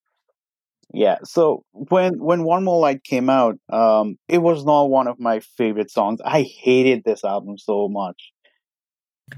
yeah. 0.92 1.18
So 1.24 1.64
when 1.72 2.18
when 2.18 2.44
One 2.44 2.64
More 2.64 2.80
Light 2.80 3.02
came 3.02 3.30
out, 3.30 3.58
um, 3.72 4.18
it 4.28 4.38
was 4.38 4.64
not 4.64 4.90
one 4.90 5.08
of 5.08 5.18
my 5.18 5.40
favorite 5.40 5.90
songs. 5.90 6.20
I 6.24 6.42
hated 6.42 7.04
this 7.04 7.24
album 7.24 7.58
so 7.58 7.88
much. 7.88 8.32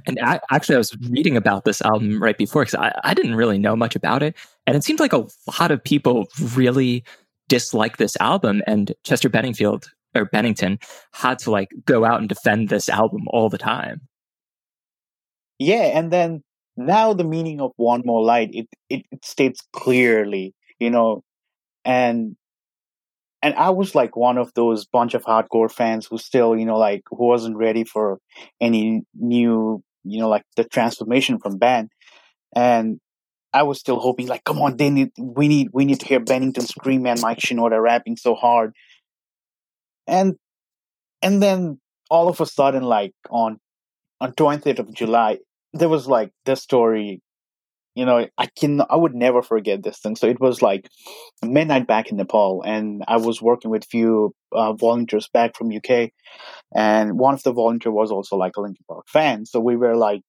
And 0.07 0.19
I, 0.21 0.41
actually, 0.51 0.75
I 0.75 0.79
was 0.79 0.97
reading 1.09 1.37
about 1.37 1.65
this 1.65 1.81
album 1.83 2.21
right 2.21 2.37
before 2.37 2.63
because 2.63 2.75
I, 2.75 2.93
I 3.05 3.15
didn't 3.15 3.37
really 3.37 3.59
know 3.59 3.77
much 3.77 3.95
about 3.95 4.25
it, 4.25 4.35
and 4.67 4.77
it 4.77 4.83
seemed 4.83 4.99
like 4.99 5.13
a 5.13 5.27
lot 5.61 5.71
of 5.71 5.83
people 5.83 6.27
really 6.55 7.05
dislike 7.49 7.99
this 7.99 8.17
album. 8.19 8.63
And 8.67 8.93
Chester 9.05 9.31
Benningfield 9.31 9.87
or 10.14 10.25
Bennington 10.26 10.78
had 11.12 11.38
to 11.40 11.50
like 11.50 11.68
go 11.85 12.04
out 12.04 12.21
and 12.21 12.28
defend 12.28 12.68
this 12.68 12.88
album 12.88 13.23
all 13.28 13.49
the 13.49 13.59
time. 13.59 14.02
Yeah, 15.59 15.99
and 15.99 16.12
then 16.12 16.42
now 16.76 17.12
the 17.12 17.25
meaning 17.25 17.61
of 17.61 17.73
One 17.76 18.02
More 18.04 18.23
Light 18.23 18.50
it, 18.52 18.68
it, 18.88 19.04
it 19.11 19.25
states 19.25 19.61
clearly, 19.73 20.54
you 20.78 20.90
know, 20.90 21.23
and 21.85 22.37
and 23.44 23.54
I 23.56 23.71
was 23.71 23.94
like 23.94 24.16
one 24.16 24.38
of 24.38 24.54
those 24.54 24.87
bunch 24.87 25.12
of 25.12 25.23
hardcore 25.23 25.71
fans 25.71 26.06
who 26.06 26.16
still, 26.16 26.56
you 26.56 26.64
know, 26.64 26.78
like 26.78 27.02
who 27.11 27.26
wasn't 27.26 27.59
ready 27.59 27.85
for 27.85 28.18
any 28.59 29.02
new, 29.14 29.83
you 30.02 30.18
know, 30.18 30.30
like 30.30 30.44
the 30.56 30.64
transformation 30.64 31.38
from 31.38 31.59
band. 31.59 31.90
And 32.56 33.00
I 33.52 33.64
was 33.64 33.78
still 33.78 34.00
hoping, 34.00 34.28
like, 34.28 34.44
come 34.44 34.62
on, 34.62 34.78
they 34.78 34.88
need, 34.88 35.11
we 35.18 35.47
need, 35.47 35.68
we 35.75 35.85
need 35.85 36.00
to 36.00 36.06
hear 36.06 36.21
Bennington 36.21 36.66
scream 36.66 37.06
and 37.06 37.21
Mike 37.21 37.38
Shinoda 37.38 37.80
rapping 37.83 38.16
so 38.16 38.35
hard. 38.35 38.73
And, 40.07 40.37
and 41.23 41.43
then 41.43 41.81
all 42.11 42.29
of 42.29 42.41
a 42.41 42.47
sudden, 42.47 42.83
like 42.83 43.13
on, 43.31 43.59
on 44.21 44.33
20th 44.35 44.79
of 44.79 44.93
July, 44.95 45.39
there 45.73 45.89
was 45.89 46.07
like 46.07 46.31
this 46.45 46.63
story 46.63 47.21
you 47.95 48.05
know 48.05 48.27
i 48.39 48.47
can 48.59 48.81
i 48.91 48.97
would 48.97 49.15
never 49.15 49.43
forget 49.43 49.83
this 49.83 49.99
thing. 49.99 50.17
So 50.17 50.27
it 50.27 50.41
was 50.41 50.63
like 50.63 50.89
midnight 51.43 51.87
back 51.87 52.11
in 52.11 52.17
nepal 52.17 52.63
and 52.65 53.05
i 53.09 53.17
was 53.17 53.41
working 53.43 53.71
with 53.71 53.85
few 53.85 54.35
uh, 54.53 54.73
volunteers 54.73 55.29
back 55.33 55.57
from 55.57 55.75
uk 55.77 56.11
and 56.75 57.19
one 57.19 57.35
of 57.35 57.43
the 57.43 57.53
volunteer 57.53 57.93
was 57.93 58.11
also 58.11 58.37
like 58.37 58.57
a 58.57 58.61
linkin 58.61 58.85
park 58.89 59.07
fan. 59.09 59.47
So 59.47 59.61
we 59.61 59.77
were 59.77 59.97
like 59.97 60.23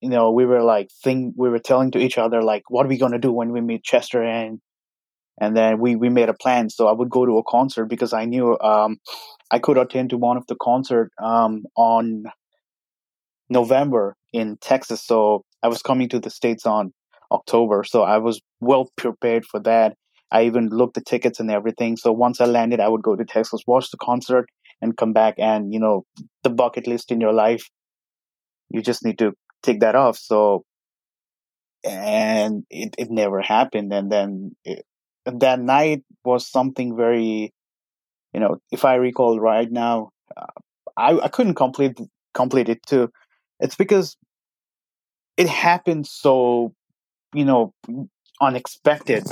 you 0.00 0.08
know 0.08 0.30
we 0.30 0.44
were 0.44 0.62
like 0.62 0.90
thing 1.02 1.32
we 1.36 1.48
were 1.48 1.58
telling 1.58 1.90
to 1.92 1.98
each 1.98 2.18
other 2.18 2.42
like 2.42 2.62
what 2.68 2.84
are 2.86 2.88
we 2.88 2.98
going 2.98 3.12
to 3.12 3.18
do 3.18 3.32
when 3.32 3.52
we 3.52 3.60
meet 3.60 3.82
chester 3.84 4.22
and 4.22 4.60
and 5.40 5.56
then 5.56 5.78
we 5.78 5.96
we 5.96 6.08
made 6.08 6.28
a 6.28 6.34
plan 6.34 6.68
so 6.70 6.86
i 6.86 6.92
would 6.92 7.10
go 7.10 7.26
to 7.26 7.38
a 7.38 7.44
concert 7.44 7.86
because 7.86 8.12
i 8.12 8.24
knew 8.24 8.58
um 8.60 8.96
i 9.50 9.58
could 9.58 9.78
attend 9.78 10.10
to 10.10 10.16
one 10.16 10.36
of 10.36 10.46
the 10.46 10.56
concert 10.60 11.10
um 11.22 11.64
on 11.76 12.24
november 13.48 14.16
in 14.32 14.56
texas 14.60 15.04
so 15.04 15.44
I 15.64 15.68
was 15.68 15.80
coming 15.80 16.10
to 16.10 16.20
the 16.20 16.28
States 16.28 16.66
on 16.66 16.92
October, 17.32 17.84
so 17.84 18.02
I 18.02 18.18
was 18.18 18.38
well 18.60 18.90
prepared 18.96 19.46
for 19.46 19.60
that. 19.60 19.96
I 20.30 20.44
even 20.44 20.68
looked 20.68 20.94
the 20.94 21.00
tickets 21.00 21.40
and 21.40 21.50
everything. 21.50 21.96
So 21.96 22.12
once 22.12 22.38
I 22.38 22.44
landed, 22.44 22.80
I 22.80 22.88
would 22.88 23.02
go 23.02 23.16
to 23.16 23.24
Texas, 23.24 23.62
watch 23.66 23.90
the 23.90 23.96
concert, 23.96 24.46
and 24.82 24.94
come 24.94 25.14
back. 25.14 25.36
And 25.38 25.72
you 25.72 25.80
know, 25.80 26.04
the 26.42 26.50
bucket 26.50 26.86
list 26.86 27.10
in 27.10 27.18
your 27.20 27.32
life, 27.32 27.70
you 28.68 28.82
just 28.82 29.04
need 29.06 29.18
to 29.20 29.32
take 29.62 29.80
that 29.80 29.94
off. 29.94 30.18
So, 30.18 30.64
and 31.82 32.64
it 32.68 32.94
it 32.98 33.10
never 33.10 33.40
happened. 33.40 33.90
And 33.90 34.12
then 34.12 34.54
it, 34.66 34.84
that 35.26 35.60
night 35.60 36.02
was 36.24 36.46
something 36.46 36.96
very, 36.96 37.52
you 38.32 38.40
know, 38.40 38.58
if 38.72 38.84
I 38.84 38.94
recall 38.96 39.40
right 39.40 39.70
now, 39.70 40.10
uh, 40.36 40.46
I 40.96 41.18
I 41.20 41.28
couldn't 41.28 41.54
complete 41.54 41.98
complete 42.34 42.68
it 42.68 42.82
too. 42.86 43.10
It's 43.60 43.76
because 43.76 44.16
it 45.36 45.48
happened 45.48 46.06
so 46.06 46.72
you 47.34 47.44
know 47.44 47.72
unexpected 48.40 49.24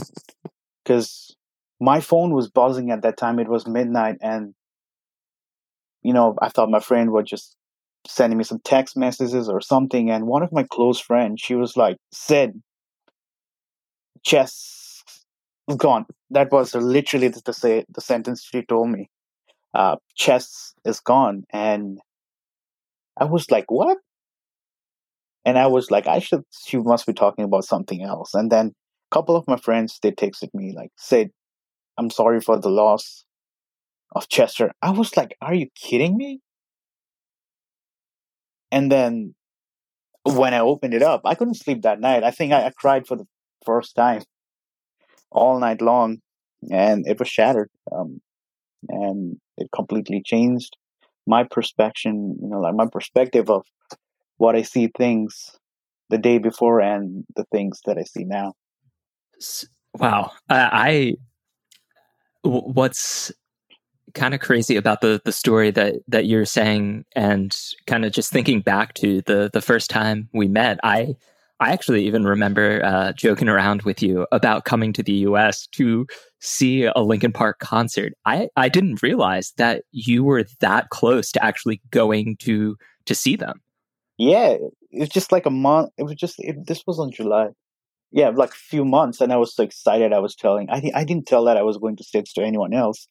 because 0.84 1.36
my 1.80 2.00
phone 2.00 2.32
was 2.32 2.50
buzzing 2.50 2.90
at 2.90 3.02
that 3.02 3.16
time 3.16 3.38
it 3.38 3.48
was 3.48 3.66
midnight 3.66 4.16
and 4.20 4.54
you 6.02 6.12
know 6.12 6.36
i 6.42 6.48
thought 6.48 6.70
my 6.70 6.80
friend 6.80 7.10
was 7.12 7.24
just 7.28 7.56
sending 8.06 8.36
me 8.36 8.44
some 8.44 8.60
text 8.64 8.96
messages 8.96 9.48
or 9.48 9.60
something 9.60 10.10
and 10.10 10.26
one 10.26 10.42
of 10.42 10.52
my 10.52 10.64
close 10.70 10.98
friends 11.00 11.40
she 11.40 11.54
was 11.54 11.76
like 11.76 11.96
said 12.12 12.60
chess 14.24 14.81
gone 15.78 16.06
that 16.30 16.50
was 16.52 16.74
literally 16.74 17.28
the, 17.28 17.40
the, 17.44 17.84
the 17.88 18.00
sentence 18.00 18.44
she 18.44 18.62
told 18.62 18.90
me 18.90 19.08
uh, 19.74 19.96
chess 20.16 20.74
is 20.84 21.00
gone 21.00 21.44
and 21.52 21.98
i 23.18 23.24
was 23.24 23.50
like 23.50 23.70
what 23.70 23.98
and 25.44 25.58
I 25.58 25.66
was 25.66 25.90
like, 25.90 26.06
I 26.06 26.18
should, 26.18 26.44
she 26.66 26.76
must 26.76 27.06
be 27.06 27.12
talking 27.12 27.44
about 27.44 27.64
something 27.64 28.02
else. 28.02 28.34
And 28.34 28.50
then 28.50 28.68
a 28.68 29.14
couple 29.14 29.36
of 29.36 29.46
my 29.48 29.56
friends, 29.56 29.98
they 30.02 30.12
texted 30.12 30.54
me, 30.54 30.72
like, 30.74 30.90
said, 30.96 31.30
I'm 31.98 32.10
sorry 32.10 32.40
for 32.40 32.58
the 32.58 32.70
loss 32.70 33.24
of 34.14 34.28
Chester. 34.28 34.72
I 34.82 34.90
was 34.90 35.16
like, 35.16 35.36
are 35.42 35.54
you 35.54 35.68
kidding 35.74 36.16
me? 36.16 36.40
And 38.70 38.90
then 38.90 39.34
when 40.24 40.54
I 40.54 40.60
opened 40.60 40.94
it 40.94 41.02
up, 41.02 41.22
I 41.24 41.34
couldn't 41.34 41.54
sleep 41.54 41.82
that 41.82 42.00
night. 42.00 42.24
I 42.24 42.30
think 42.30 42.52
I, 42.52 42.66
I 42.66 42.70
cried 42.70 43.06
for 43.06 43.16
the 43.16 43.26
first 43.64 43.96
time 43.96 44.22
all 45.32 45.58
night 45.58 45.80
long, 45.80 46.18
and 46.70 47.06
it 47.06 47.18
was 47.18 47.28
shattered. 47.28 47.70
Um, 47.90 48.20
and 48.88 49.38
it 49.56 49.68
completely 49.74 50.22
changed 50.24 50.76
my 51.26 51.44
perspective, 51.44 52.12
you 52.12 52.48
know, 52.48 52.60
like 52.60 52.74
my 52.74 52.86
perspective 52.90 53.48
of 53.48 53.64
what 54.38 54.56
I 54.56 54.62
see 54.62 54.90
things 54.96 55.56
the 56.10 56.18
day 56.18 56.38
before 56.38 56.80
and 56.80 57.24
the 57.36 57.44
things 57.52 57.80
that 57.86 57.96
I 57.96 58.02
see 58.02 58.24
now. 58.24 58.54
Wow. 59.98 60.32
I, 60.48 61.16
I 62.44 62.48
what's 62.48 63.30
kind 64.14 64.34
of 64.34 64.40
crazy 64.40 64.76
about 64.76 65.00
the 65.00 65.20
the 65.24 65.32
story 65.32 65.70
that 65.70 65.94
that 66.08 66.26
you're 66.26 66.44
saying 66.44 67.04
and 67.14 67.56
kind 67.86 68.04
of 68.04 68.12
just 68.12 68.30
thinking 68.30 68.60
back 68.60 68.94
to 68.94 69.22
the 69.22 69.48
the 69.52 69.62
first 69.62 69.88
time 69.88 70.28
we 70.34 70.48
met 70.48 70.78
i 70.82 71.14
i 71.62 71.72
actually 71.72 72.06
even 72.06 72.24
remember 72.24 72.84
uh, 72.84 73.12
joking 73.12 73.48
around 73.48 73.82
with 73.82 74.02
you 74.02 74.26
about 74.32 74.64
coming 74.64 74.92
to 74.92 75.02
the 75.02 75.12
us 75.12 75.66
to 75.72 76.06
see 76.40 76.84
a 76.84 77.00
linkin 77.00 77.32
park 77.32 77.58
concert 77.58 78.12
i 78.26 78.48
i 78.56 78.68
didn't 78.68 79.02
realize 79.02 79.52
that 79.56 79.84
you 79.92 80.24
were 80.24 80.44
that 80.60 80.90
close 80.90 81.30
to 81.32 81.44
actually 81.44 81.80
going 81.90 82.36
to 82.38 82.76
to 83.06 83.14
see 83.14 83.36
them 83.36 83.60
yeah, 84.18 84.50
it 84.90 85.00
was 85.00 85.08
just 85.08 85.32
like 85.32 85.46
a 85.46 85.50
month. 85.50 85.90
It 85.96 86.04
was 86.04 86.14
just 86.14 86.36
it, 86.38 86.66
this 86.66 86.84
was 86.86 86.98
on 86.98 87.10
July. 87.10 87.48
Yeah, 88.12 88.28
like 88.28 88.50
a 88.50 88.66
few 88.70 88.84
months, 88.84 89.20
and 89.20 89.32
I 89.32 89.36
was 89.36 89.54
so 89.54 89.64
excited. 89.64 90.12
I 90.12 90.18
was 90.20 90.36
telling. 90.36 90.68
I 90.70 90.90
I 90.94 91.04
didn't 91.04 91.26
tell 91.26 91.44
that 91.46 91.56
I 91.56 91.62
was 91.62 91.78
going 91.78 91.96
to 91.96 92.04
states 92.04 92.32
to 92.34 92.42
anyone 92.42 92.74
else, 92.74 93.08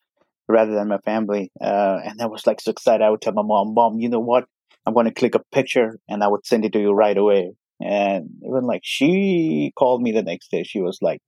rather 0.47 0.73
than 0.73 0.87
my 0.89 0.99
family. 0.99 1.51
Uh, 1.59 1.99
and 2.05 2.21
I 2.21 2.27
was 2.27 2.45
like 2.47 2.61
so 2.61 2.71
excited. 2.71 3.03
I 3.03 3.09
would 3.09 3.21
tell 3.21 3.33
my 3.33 3.41
mom, 3.43 3.73
"Mom, 3.73 3.99
you 3.99 4.09
know 4.09 4.19
what? 4.19 4.45
I'm 4.85 4.93
going 4.93 5.07
to 5.07 5.13
click 5.13 5.35
a 5.35 5.41
picture, 5.51 5.99
and 6.07 6.23
I 6.23 6.27
would 6.27 6.45
send 6.45 6.65
it 6.65 6.73
to 6.73 6.79
you 6.79 6.91
right 6.91 7.17
away." 7.17 7.53
And 7.83 8.29
even 8.45 8.65
like 8.65 8.81
she 8.83 9.71
called 9.77 10.01
me 10.01 10.11
the 10.11 10.23
next 10.23 10.51
day. 10.51 10.63
She 10.63 10.81
was 10.81 10.99
like, 11.01 11.21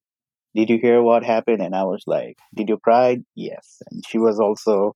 "Did 0.55 0.69
you 0.69 0.79
hear 0.79 1.01
what 1.01 1.23
happened?" 1.23 1.61
And 1.61 1.75
I 1.75 1.83
was 1.83 2.03
like, 2.07 2.37
"Did 2.55 2.69
you 2.69 2.77
cry?" 2.77 3.19
Yes. 3.35 3.81
And 3.91 4.03
she 4.07 4.17
was 4.17 4.39
also, 4.39 4.93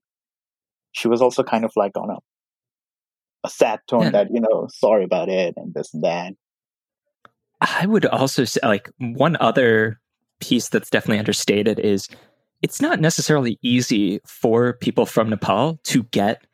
she 0.91 1.07
was 1.07 1.21
also 1.21 1.43
kind 1.43 1.65
of 1.65 1.71
like 1.75 1.97
on 1.97 2.09
a 2.09 2.17
a 3.43 3.49
sad 3.49 3.79
tone 3.87 4.03
yeah. 4.03 4.09
that 4.09 4.27
you 4.31 4.41
know 4.41 4.67
sorry 4.69 5.03
about 5.03 5.29
it 5.29 5.53
and 5.57 5.73
this 5.73 5.93
and 5.93 6.03
that 6.03 6.33
I 7.61 7.85
would 7.85 8.05
also 8.05 8.43
say, 8.43 8.59
like, 8.63 8.89
one 8.99 9.37
other 9.39 9.99
piece 10.39 10.69
that's 10.69 10.89
definitely 10.89 11.19
understated 11.19 11.79
is 11.79 12.07
it's 12.61 12.81
not 12.81 12.99
necessarily 12.99 13.57
easy 13.61 14.19
for 14.25 14.73
people 14.73 15.05
from 15.05 15.29
Nepal 15.29 15.79
to 15.85 16.03
get 16.03 16.45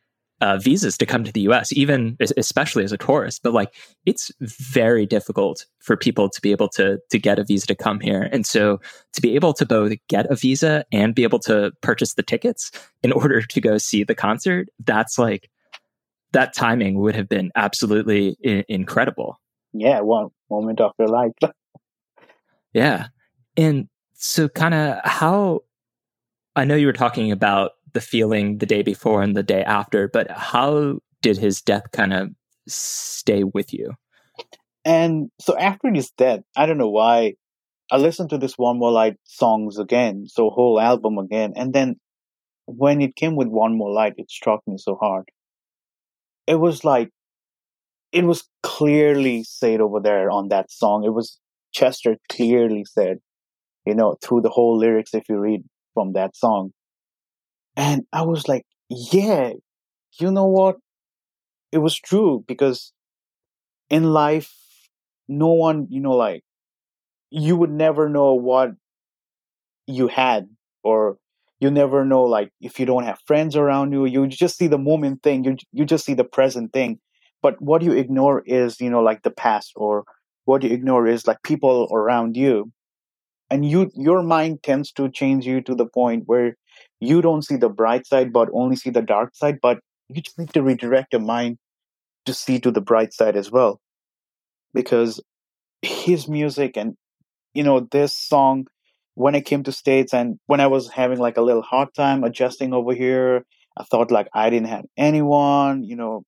uh, 0.42 0.58
visas 0.58 0.98
to 0.98 1.06
come 1.06 1.24
to 1.24 1.32
the 1.32 1.42
US, 1.42 1.72
even 1.74 2.18
especially 2.38 2.84
as 2.84 2.92
a 2.92 2.98
tourist. 2.98 3.42
But 3.44 3.54
like, 3.54 3.74
it's 4.06 4.32
very 4.42 5.06
difficult 5.06 5.66
for 5.80 5.96
people 5.96 6.30
to 6.30 6.42
be 6.42 6.52
able 6.52 6.70
to 6.70 7.00
to 7.12 7.20
get 7.20 7.40
a 7.40 7.44
visa 7.44 7.68
to 7.68 7.76
come 7.76 8.00
here, 8.00 8.30
and 8.32 8.46
so 8.46 8.80
to 9.14 9.22
be 9.22 9.36
able 9.36 9.54
to 9.54 9.66
both 9.66 9.94
get 10.10 10.30
a 10.30 10.36
visa 10.36 10.86
and 10.92 11.16
be 11.16 11.24
able 11.24 11.40
to 11.40 11.72
purchase 11.82 12.16
the 12.16 12.24
tickets 12.24 12.72
in 13.04 13.12
order 13.12 13.42
to 13.42 13.62
go 13.62 13.78
see 13.78 14.04
the 14.04 14.16
concert, 14.16 14.68
that's 14.84 15.18
like 15.18 15.50
that 16.34 16.54
timing 16.54 17.00
would 17.00 17.16
have 17.16 17.30
been 17.30 17.52
absolutely 17.56 18.36
I- 18.46 18.66
incredible. 18.68 19.40
Yeah, 19.72 20.02
one 20.02 20.30
moment 20.50 20.82
of 20.82 20.92
your 21.00 21.08
life. 21.08 21.32
yeah, 22.74 23.08
and 23.56 23.88
so 24.14 24.50
kind 24.50 24.74
of 24.74 25.00
how 25.04 25.62
I 26.56 26.66
know 26.66 26.76
you 26.76 26.88
were 26.88 26.94
talking 26.94 27.32
about 27.32 27.72
the 27.94 28.02
feeling 28.02 28.58
the 28.58 28.66
day 28.66 28.82
before 28.82 29.22
and 29.22 29.36
the 29.36 29.44
day 29.44 29.64
after, 29.64 30.08
but 30.08 30.30
how 30.32 31.00
did 31.22 31.38
his 31.38 31.62
death 31.62 31.84
kind 31.92 32.14
of 32.14 32.30
stay 32.68 33.44
with 33.44 33.74
you? 33.74 33.94
And 34.86 35.30
so 35.40 35.58
after 35.58 35.92
his 35.92 36.12
death, 36.12 36.42
I 36.58 36.66
don't 36.66 36.78
know 36.78 36.90
why, 36.90 37.36
I 37.92 37.98
listened 37.98 38.30
to 38.32 38.38
this 38.38 38.58
One 38.58 38.80
More 38.80 38.92
Light 38.92 39.18
songs 39.24 39.78
again, 39.78 40.26
so 40.28 40.50
whole 40.50 40.80
album 40.80 41.18
again, 41.18 41.54
and 41.56 41.74
then 41.74 41.96
when 42.66 43.02
it 43.02 43.16
came 43.16 43.36
with 43.36 43.48
One 43.48 43.78
More 43.78 43.92
Light, 43.92 44.14
it 44.18 44.32
struck 44.32 44.62
me 44.66 44.78
so 44.78 44.96
hard. 44.96 45.26
It 46.48 46.56
was 46.56 46.84
like, 46.84 47.10
it 48.12 48.26
was 48.26 48.48
clearly 48.62 49.44
said 49.44 49.82
over 49.82 50.00
there 50.00 50.30
on 50.30 50.50
that 50.50 50.72
song. 50.72 51.04
It 51.04 51.14
was 51.14 51.40
Chester 51.74 52.18
clearly 52.30 52.86
said, 52.86 53.18
you 53.86 53.96
know, 53.96 54.16
through 54.24 54.42
the 54.42 54.50
whole 54.50 54.78
lyrics, 54.78 55.14
if 55.14 55.24
you 55.28 55.38
read 55.38 55.64
from 55.94 56.14
that 56.14 56.36
song. 56.36 56.72
And 57.76 58.06
I 58.12 58.24
was 58.24 58.48
like, 58.48 58.66
yeah, 58.90 59.54
you 60.20 60.32
know 60.32 60.48
what? 60.48 60.78
It 61.72 61.80
was 61.80 61.96
true 62.00 62.44
because 62.48 62.94
in 63.90 64.14
life, 64.14 64.54
no 65.28 65.50
one, 65.50 65.88
you 65.90 66.02
know, 66.02 66.14
like, 66.14 66.44
you 67.32 67.56
would 67.58 67.72
never 67.72 68.10
know 68.10 68.34
what 68.36 68.72
you 69.88 70.08
had 70.08 70.48
or 70.84 71.18
you 71.60 71.70
never 71.72 72.06
know 72.06 72.24
like 72.24 72.52
if 72.62 72.80
you 72.80 72.86
don't 72.86 73.04
have 73.04 73.20
friends 73.26 73.56
around 73.56 73.92
you 73.92 74.06
you 74.06 74.28
just 74.28 74.58
see 74.58 74.68
the 74.68 74.78
moment 74.78 75.22
thing 75.24 75.44
you 75.44 75.56
you 75.72 75.86
just 75.86 76.06
see 76.06 76.14
the 76.14 76.24
present 76.24 76.72
thing 76.74 77.00
but 77.42 77.62
what 77.62 77.82
you 77.82 77.92
ignore 77.92 78.44
is 78.46 78.80
you 78.80 78.90
know 78.90 79.02
like 79.02 79.24
the 79.24 79.32
past 79.32 79.72
or 79.76 80.04
what 80.46 80.64
you 80.64 80.70
ignore 80.70 81.08
is 81.08 81.28
like 81.28 81.42
people 81.44 81.88
around 81.92 82.36
you 82.36 82.72
and 83.50 83.66
you 83.70 83.92
your 83.96 84.24
mind 84.24 84.64
tends 84.64 84.92
to 84.92 85.10
change 85.10 85.46
you 85.46 85.62
to 85.62 85.76
the 85.76 85.88
point 85.88 86.24
where 86.28 86.58
you 87.08 87.22
don't 87.22 87.44
see 87.44 87.56
the 87.56 87.70
bright 87.70 88.08
side 88.08 88.32
but 88.34 88.50
only 88.54 88.76
see 88.76 88.90
the 88.90 89.02
dark 89.02 89.36
side 89.36 89.60
but 89.62 89.80
you 90.10 90.22
just 90.22 90.38
need 90.38 90.54
to 90.54 90.62
redirect 90.62 91.14
your 91.14 91.22
mind 91.22 91.58
to 92.26 92.34
see 92.34 92.60
to 92.60 92.72
the 92.72 92.82
bright 92.82 93.14
side 93.14 93.36
as 93.36 93.52
well. 93.52 93.80
Because 94.74 95.22
his 95.82 96.28
music 96.28 96.78
and 96.78 96.96
you 97.54 97.62
know 97.62 97.82
this 97.92 98.16
song 98.16 98.66
when 99.16 99.36
i 99.36 99.42
came 99.42 99.64
to 99.64 99.72
states 99.72 100.14
and 100.14 100.40
when 100.46 100.62
i 100.62 100.66
was 100.66 100.90
having 100.90 101.20
like 101.20 101.36
a 101.36 101.42
little 101.42 101.62
hard 101.62 101.90
time 101.94 102.24
adjusting 102.24 102.74
over 102.74 102.94
here 102.94 103.44
i 103.78 103.84
thought 103.84 104.10
like 104.10 104.30
i 104.34 104.50
didn't 104.50 104.70
have 104.70 104.86
anyone 104.96 105.84
you 105.84 105.96
know 105.96 106.24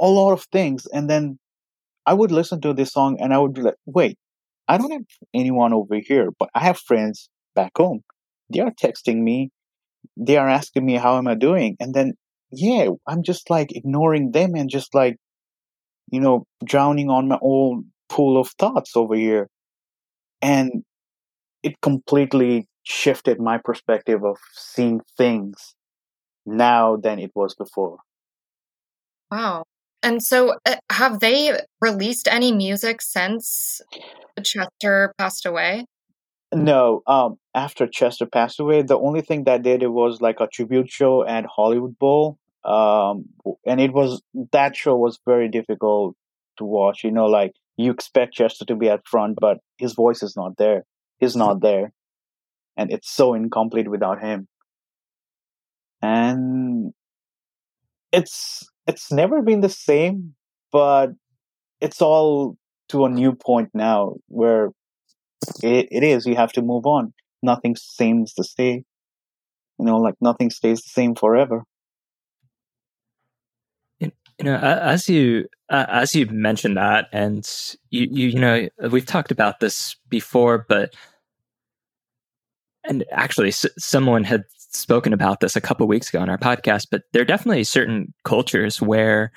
a 0.00 0.06
lot 0.06 0.32
of 0.32 0.44
things. 0.52 0.86
And 0.92 1.08
then 1.08 1.38
i 2.04 2.12
would 2.12 2.30
listen 2.30 2.60
to 2.60 2.74
this 2.74 2.92
song 2.92 3.16
and 3.18 3.32
i 3.32 3.38
would 3.38 3.54
be 3.54 3.62
like 3.62 3.76
wait 3.86 4.18
i 4.68 4.76
don't 4.76 4.90
have 4.90 5.06
anyone 5.32 5.72
over 5.72 5.96
here 5.96 6.28
but 6.38 6.50
i 6.54 6.60
have 6.60 6.78
friends 6.78 7.30
back 7.54 7.72
home 7.78 8.02
they 8.50 8.60
are 8.60 8.72
texting 8.72 9.22
me. 9.22 9.50
They 10.16 10.36
are 10.36 10.48
asking 10.48 10.84
me 10.84 10.94
how 10.94 11.18
am 11.18 11.26
i 11.26 11.34
doing? 11.34 11.76
And 11.80 11.94
then 11.94 12.14
yeah 12.56 12.88
i'm 13.08 13.22
just 13.22 13.50
like 13.50 13.74
ignoring 13.74 14.30
them 14.30 14.54
and 14.54 14.70
just 14.70 14.94
like 14.94 15.16
you 16.10 16.20
know 16.20 16.46
drowning 16.64 17.10
on 17.10 17.26
my 17.26 17.38
own 17.42 17.86
pool 18.08 18.40
of 18.40 18.48
thoughts 18.58 18.96
over 18.96 19.14
here. 19.14 19.48
And 20.40 20.84
it 21.62 21.80
completely 21.80 22.68
shifted 22.82 23.40
my 23.40 23.58
perspective 23.58 24.24
of 24.24 24.36
seeing 24.52 25.00
things 25.16 25.74
now 26.44 26.96
than 26.96 27.18
it 27.18 27.30
was 27.34 27.54
before. 27.54 27.98
Wow. 29.30 29.64
And 30.02 30.22
so 30.22 30.54
uh, 30.66 30.76
have 30.92 31.20
they 31.20 31.58
released 31.80 32.28
any 32.30 32.52
music 32.52 33.00
since 33.00 33.80
chester 34.42 35.14
passed 35.16 35.46
away 35.46 35.86
no, 36.54 37.02
um, 37.06 37.38
after 37.54 37.86
Chester 37.86 38.26
passed 38.26 38.60
away, 38.60 38.82
the 38.82 38.98
only 38.98 39.20
thing 39.20 39.44
that 39.44 39.62
they 39.62 39.76
did 39.76 39.88
was 39.88 40.20
like 40.20 40.40
a 40.40 40.46
tribute 40.46 40.90
show 40.90 41.26
at 41.26 41.46
Hollywood 41.46 41.98
Bowl. 41.98 42.38
Um, 42.64 43.26
and 43.66 43.80
it 43.80 43.92
was 43.92 44.22
that 44.52 44.74
show 44.74 44.96
was 44.96 45.18
very 45.26 45.48
difficult 45.48 46.16
to 46.58 46.64
watch. 46.64 47.04
You 47.04 47.10
know, 47.10 47.26
like 47.26 47.52
you 47.76 47.90
expect 47.90 48.34
Chester 48.34 48.64
to 48.64 48.76
be 48.76 48.88
at 48.88 49.06
front, 49.06 49.36
but 49.40 49.58
his 49.78 49.92
voice 49.92 50.22
is 50.22 50.34
not 50.36 50.56
there. 50.56 50.84
He's 51.18 51.36
not 51.36 51.60
there, 51.60 51.92
and 52.76 52.90
it's 52.90 53.10
so 53.10 53.34
incomplete 53.34 53.88
without 53.88 54.22
him. 54.22 54.48
And 56.00 56.92
it's 58.12 58.68
it's 58.86 59.12
never 59.12 59.42
been 59.42 59.60
the 59.60 59.68
same, 59.68 60.34
but 60.72 61.10
it's 61.80 62.00
all 62.00 62.56
to 62.88 63.04
a 63.04 63.10
new 63.10 63.34
point 63.34 63.70
now 63.74 64.14
where 64.28 64.70
it, 65.62 65.88
it 65.90 66.02
is 66.02 66.26
you 66.26 66.36
have 66.36 66.52
to 66.52 66.62
move 66.62 66.86
on. 66.86 67.12
Nothing 67.42 67.76
seems 67.76 68.32
to 68.34 68.44
stay 68.44 68.84
you 69.78 69.84
know 69.84 69.98
like 69.98 70.14
nothing 70.20 70.50
stays 70.50 70.82
the 70.82 70.88
same 70.88 71.14
forever. 71.14 71.64
You 74.00 74.10
know 74.46 74.56
as 74.56 75.08
you 75.08 75.46
as 75.70 76.14
you 76.14 76.26
mentioned 76.26 76.76
that 76.76 77.06
and 77.12 77.48
you, 77.90 78.08
you 78.10 78.28
you 78.28 78.40
know 78.40 78.68
we've 78.90 79.06
talked 79.06 79.30
about 79.30 79.60
this 79.60 79.96
before 80.08 80.66
but 80.68 80.94
and 82.82 83.04
actually 83.12 83.52
someone 83.52 84.24
had 84.24 84.44
spoken 84.58 85.12
about 85.12 85.38
this 85.38 85.54
a 85.54 85.60
couple 85.60 85.86
weeks 85.86 86.08
ago 86.08 86.18
on 86.18 86.28
our 86.28 86.36
podcast 86.36 86.88
but 86.90 87.04
there 87.12 87.22
are 87.22 87.26
definitely 87.26 87.62
certain 87.62 88.12
cultures 88.24 88.82
where 88.82 89.30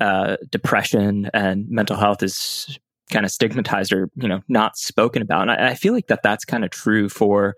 uh, 0.00 0.36
depression 0.50 1.30
and 1.32 1.66
mental 1.70 1.96
health 1.96 2.22
is 2.22 2.78
kind 3.10 3.24
of 3.24 3.30
stigmatized 3.30 3.92
or 3.92 4.10
you 4.16 4.28
know 4.28 4.42
not 4.48 4.76
spoken 4.76 5.22
about. 5.22 5.42
And 5.42 5.50
I, 5.50 5.70
I 5.70 5.74
feel 5.74 5.92
like 5.92 6.08
that 6.08 6.22
that's 6.22 6.44
kind 6.44 6.64
of 6.64 6.70
true 6.70 7.08
for 7.08 7.54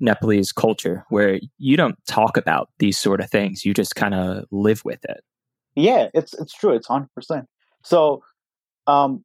Nepalese 0.00 0.52
culture, 0.52 1.04
where 1.08 1.40
you 1.58 1.76
don't 1.76 1.96
talk 2.06 2.36
about 2.36 2.68
these 2.78 2.98
sort 2.98 3.20
of 3.20 3.30
things; 3.30 3.64
you 3.64 3.74
just 3.74 3.96
kind 3.96 4.14
of 4.14 4.44
live 4.50 4.84
with 4.84 5.04
it. 5.04 5.22
Yeah, 5.74 6.08
it's 6.14 6.34
it's 6.34 6.54
true. 6.54 6.74
It's 6.74 6.86
hundred 6.86 7.12
percent. 7.14 7.46
So, 7.82 8.22
um, 8.86 9.24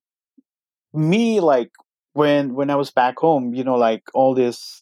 me 0.93 1.39
like 1.39 1.71
when 2.13 2.55
when 2.55 2.69
I 2.69 2.75
was 2.75 2.91
back 2.91 3.19
home, 3.19 3.53
you 3.53 3.63
know, 3.63 3.75
like 3.75 4.03
all 4.13 4.33
this, 4.33 4.81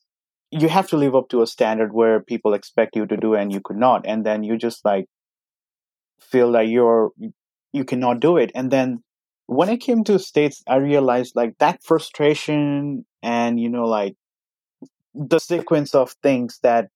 you 0.52 0.69
have 0.69 0.88
to 0.89 0.97
live 0.97 1.15
up 1.15 1.30
to 1.30 1.41
a 1.41 1.47
standard 1.47 1.93
where 1.93 2.19
people 2.19 2.54
expect 2.54 2.95
you 2.95 3.06
to 3.06 3.17
do, 3.17 3.36
and 3.36 3.52
you 3.52 3.62
could 3.62 3.78
not, 3.78 4.06
and 4.06 4.26
then 4.26 4.43
you 4.43 4.58
just 4.58 4.84
like 4.86 5.06
feel 6.19 6.52
that 6.54 6.67
you're 6.67 7.12
you 7.73 7.84
cannot 7.84 8.19
do 8.19 8.38
it, 8.38 8.52
and 8.56 8.71
then 8.71 9.04
when 9.47 9.69
I 9.69 9.77
came 9.77 10.03
to 10.05 10.19
states, 10.19 10.62
I 10.67 10.75
realized 10.75 11.36
like 11.36 11.57
that 11.60 11.83
frustration 11.83 13.05
and 13.23 13.60
you 13.60 13.69
know 13.69 13.86
like 13.86 14.15
the 15.15 15.39
sequence 15.39 15.95
of 15.95 16.12
things 16.21 16.60
that 16.63 16.89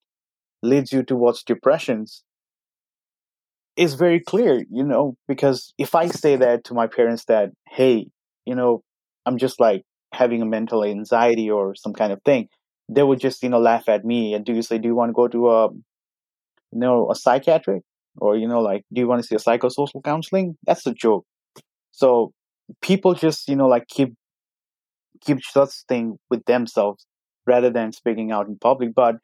leads 0.61 0.93
you 0.93 1.03
towards 1.03 1.43
depressions 1.43 2.23
is 3.75 3.95
very 3.95 4.19
clear, 4.19 4.63
you 4.69 4.83
know, 4.83 5.15
because 5.27 5.73
if 5.77 5.95
I 5.95 6.07
say 6.07 6.35
that 6.35 6.65
to 6.65 6.73
my 6.73 6.87
parents 6.87 7.25
that, 7.25 7.51
hey, 7.69 8.07
you 8.45 8.53
know, 8.53 8.83
I'm 9.25 9.37
just 9.37 9.59
like 9.59 9.83
having 10.13 10.41
a 10.41 10.45
mental 10.45 10.83
anxiety 10.83 11.49
or 11.49 11.73
some 11.75 11.93
kind 11.93 12.11
of 12.11 12.21
thing, 12.23 12.49
they 12.89 13.01
would 13.01 13.19
just, 13.19 13.41
you 13.41 13.49
know, 13.49 13.59
laugh 13.59 13.87
at 13.87 14.05
me 14.05 14.33
and 14.33 14.45
do 14.45 14.53
you 14.53 14.61
say, 14.61 14.77
do 14.77 14.87
you 14.87 14.95
want 14.95 15.09
to 15.09 15.13
go 15.13 15.27
to 15.27 15.49
a, 15.49 15.69
you 15.71 16.79
know, 16.79 17.09
a 17.09 17.15
psychiatric? 17.15 17.83
Or, 18.17 18.35
you 18.35 18.47
know, 18.47 18.59
like, 18.59 18.83
do 18.91 18.99
you 18.99 19.07
want 19.07 19.21
to 19.21 19.27
see 19.27 19.35
a 19.35 19.39
psychosocial 19.39 20.03
counseling? 20.03 20.57
That's 20.65 20.85
a 20.85 20.93
joke. 20.93 21.25
So 21.91 22.33
people 22.81 23.13
just 23.13 23.47
you 23.47 23.55
know 23.55 23.67
like 23.67 23.87
keep 23.87 24.13
keep 25.21 25.43
such 25.43 25.71
thing 25.87 26.17
with 26.29 26.43
themselves 26.45 27.05
rather 27.45 27.69
than 27.69 27.91
speaking 27.91 28.31
out 28.31 28.47
in 28.47 28.57
public 28.57 28.93
but 28.95 29.15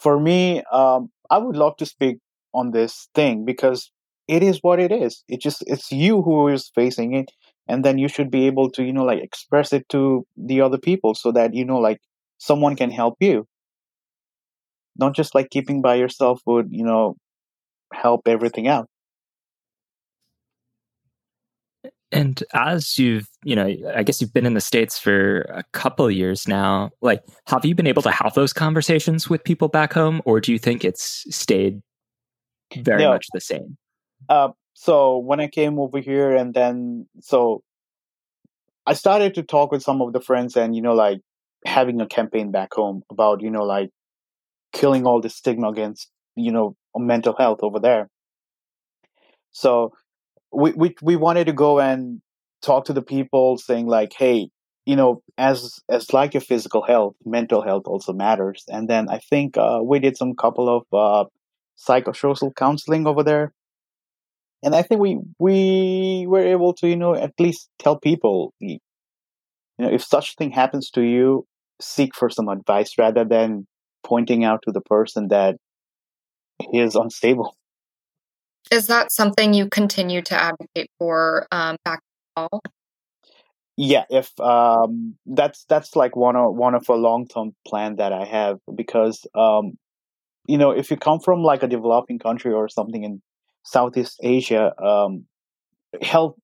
for 0.00 0.18
me 0.18 0.62
um, 0.72 1.10
i 1.30 1.38
would 1.38 1.56
love 1.56 1.76
to 1.76 1.86
speak 1.86 2.18
on 2.54 2.70
this 2.70 3.08
thing 3.14 3.44
because 3.44 3.90
it 4.28 4.42
is 4.42 4.60
what 4.62 4.78
it 4.78 4.92
is. 4.92 5.24
It 5.28 5.40
just 5.40 5.64
it's 5.66 5.90
you 5.90 6.22
who 6.22 6.46
is 6.48 6.70
facing 6.74 7.12
it 7.14 7.32
and 7.68 7.84
then 7.84 7.98
you 7.98 8.06
should 8.08 8.30
be 8.30 8.46
able 8.46 8.70
to 8.70 8.84
you 8.84 8.92
know 8.92 9.04
like 9.04 9.20
express 9.22 9.72
it 9.72 9.88
to 9.88 10.24
the 10.36 10.60
other 10.60 10.78
people 10.78 11.14
so 11.14 11.32
that 11.32 11.54
you 11.54 11.64
know 11.64 11.78
like 11.78 11.98
someone 12.38 12.76
can 12.76 12.90
help 12.90 13.16
you. 13.20 13.46
Not 14.96 15.14
just 15.14 15.34
like 15.34 15.50
keeping 15.50 15.82
by 15.82 15.96
yourself 15.96 16.40
would 16.46 16.68
you 16.70 16.84
know 16.84 17.16
help 17.92 18.28
everything 18.28 18.68
out 18.68 18.88
And 22.12 22.44
as 22.52 22.98
you've, 22.98 23.26
you 23.42 23.56
know, 23.56 23.74
I 23.94 24.02
guess 24.02 24.20
you've 24.20 24.34
been 24.34 24.46
in 24.46 24.54
the 24.54 24.60
States 24.60 24.98
for 24.98 25.40
a 25.48 25.64
couple 25.72 26.06
of 26.06 26.12
years 26.12 26.46
now, 26.46 26.90
like, 27.00 27.22
have 27.46 27.64
you 27.64 27.74
been 27.74 27.86
able 27.86 28.02
to 28.02 28.10
have 28.10 28.34
those 28.34 28.52
conversations 28.52 29.30
with 29.30 29.42
people 29.42 29.68
back 29.68 29.94
home, 29.94 30.20
or 30.24 30.38
do 30.40 30.52
you 30.52 30.58
think 30.58 30.84
it's 30.84 31.24
stayed 31.34 31.80
very 32.76 33.06
much 33.06 33.26
the 33.32 33.40
same? 33.40 33.76
Uh, 34.28 34.50
so 34.74 35.18
when 35.18 35.40
I 35.40 35.48
came 35.48 35.78
over 35.78 36.00
here, 36.00 36.36
and 36.36 36.52
then, 36.52 37.06
so 37.20 37.62
I 38.86 38.94
started 38.94 39.34
to 39.36 39.42
talk 39.42 39.72
with 39.72 39.82
some 39.82 40.02
of 40.02 40.12
the 40.12 40.20
friends 40.20 40.56
and, 40.56 40.76
you 40.76 40.82
know, 40.82 40.94
like 40.94 41.20
having 41.64 42.00
a 42.00 42.06
campaign 42.06 42.50
back 42.50 42.74
home 42.74 43.02
about, 43.10 43.40
you 43.40 43.50
know, 43.50 43.64
like 43.64 43.90
killing 44.72 45.06
all 45.06 45.20
the 45.20 45.28
stigma 45.28 45.68
against, 45.68 46.10
you 46.36 46.52
know, 46.52 46.76
mental 46.96 47.34
health 47.36 47.60
over 47.62 47.78
there. 47.78 48.08
So 49.52 49.92
we, 50.52 50.72
we 50.72 50.94
we 51.02 51.16
wanted 51.16 51.46
to 51.46 51.52
go 51.52 51.80
and 51.80 52.20
talk 52.62 52.84
to 52.86 52.92
the 52.92 53.02
people 53.02 53.58
saying 53.58 53.86
like 53.86 54.12
hey 54.16 54.48
you 54.86 54.96
know 54.96 55.22
as 55.38 55.80
as 55.88 56.12
like 56.12 56.34
your 56.34 56.40
physical 56.40 56.82
health 56.82 57.14
mental 57.24 57.62
health 57.62 57.84
also 57.86 58.12
matters. 58.12 58.64
And 58.68 58.88
then 58.88 59.08
i 59.08 59.18
think 59.18 59.56
uh, 59.56 59.80
we 59.82 59.98
did 59.98 60.16
some 60.16 60.34
couple 60.34 60.68
of 60.68 60.82
uh, 60.92 61.28
psychosocial 61.78 62.54
counseling 62.54 63.06
over 63.06 63.22
there. 63.22 63.52
And 64.62 64.74
i 64.74 64.82
think 64.82 65.00
we 65.00 65.18
we 65.38 66.26
were 66.28 66.46
able 66.46 66.74
to 66.74 66.88
you 66.88 66.96
know 66.96 67.14
at 67.14 67.32
least 67.38 67.68
tell 67.78 67.98
people 67.98 68.52
you 68.60 68.78
know 69.78 69.90
if 69.90 70.02
such 70.04 70.36
thing 70.36 70.50
happens 70.52 70.90
to 70.90 71.02
you 71.02 71.46
seek 71.80 72.14
for 72.14 72.30
some 72.30 72.48
advice 72.48 72.94
rather 72.98 73.24
than 73.24 73.66
pointing 74.04 74.44
out 74.44 74.60
to 74.64 74.72
the 74.72 74.80
person 74.80 75.28
that 75.28 75.56
he 76.70 76.78
is 76.80 76.94
unstable 76.94 77.56
is 78.72 78.86
that 78.86 79.12
something 79.12 79.52
you 79.52 79.68
continue 79.68 80.22
to 80.22 80.34
advocate 80.34 80.90
for 80.98 81.46
um, 81.52 81.76
back 81.84 82.00
fall? 82.34 82.62
Yeah, 83.76 84.04
if 84.08 84.28
um, 84.40 85.16
that's 85.26 85.64
that's 85.68 85.94
like 85.94 86.16
one 86.16 86.36
of 86.36 86.54
one 86.54 86.74
of 86.74 86.88
a 86.88 86.94
long 86.94 87.26
term 87.26 87.54
plan 87.66 87.96
that 87.96 88.12
I 88.12 88.24
have 88.24 88.58
because 88.74 89.26
um, 89.34 89.72
you 90.46 90.58
know 90.58 90.70
if 90.70 90.90
you 90.90 90.96
come 90.96 91.20
from 91.20 91.42
like 91.42 91.62
a 91.62 91.68
developing 91.68 92.18
country 92.18 92.52
or 92.52 92.68
something 92.68 93.04
in 93.04 93.22
Southeast 93.64 94.18
Asia, 94.22 94.72
um, 94.82 95.26
health 96.00 96.36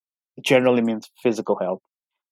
generally 0.42 0.82
means 0.82 1.10
physical 1.22 1.58
health, 1.58 1.82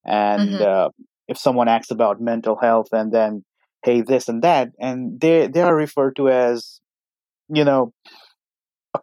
and 0.04 0.50
mm-hmm. 0.50 0.62
uh, 0.62 0.88
if 1.28 1.38
someone 1.38 1.68
asks 1.68 1.90
about 1.90 2.20
mental 2.20 2.56
health 2.56 2.88
and 2.92 3.12
then 3.12 3.44
hey 3.84 4.00
this 4.02 4.28
and 4.28 4.42
that, 4.42 4.70
and 4.78 5.20
they 5.20 5.46
they 5.46 5.60
are 5.60 5.74
referred 5.74 6.16
to 6.16 6.28
as 6.28 6.80
you 7.48 7.64
know 7.64 7.92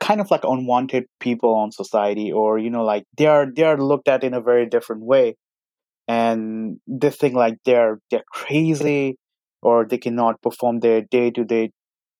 kind 0.03 0.19
of 0.21 0.29
like 0.29 0.43
unwanted 0.43 1.05
people 1.21 1.55
on 1.55 1.71
society 1.71 2.31
or 2.31 2.59
you 2.59 2.69
know 2.69 2.83
like 2.83 3.05
they 3.17 3.25
are 3.25 3.47
they 3.55 3.63
are 3.63 3.77
looked 3.77 4.09
at 4.09 4.23
in 4.23 4.33
a 4.33 4.41
very 4.41 4.65
different 4.67 5.03
way. 5.03 5.35
And 6.07 6.79
they 6.87 7.09
think 7.11 7.35
like 7.35 7.57
they're 7.65 7.99
they're 8.11 8.25
crazy 8.31 9.17
or 9.61 9.85
they 9.85 9.97
cannot 9.97 10.41
perform 10.41 10.81
their 10.81 11.01
day 11.01 11.31
to 11.31 11.45
day 11.45 11.71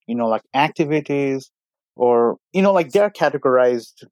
you 0.08 0.15
know 0.15 0.28
like 0.28 0.43
activities 0.54 1.52
or 1.96 2.38
you 2.54 2.62
know 2.62 2.74
like 2.74 2.91
they're 2.91 3.12
categorized 3.12 4.06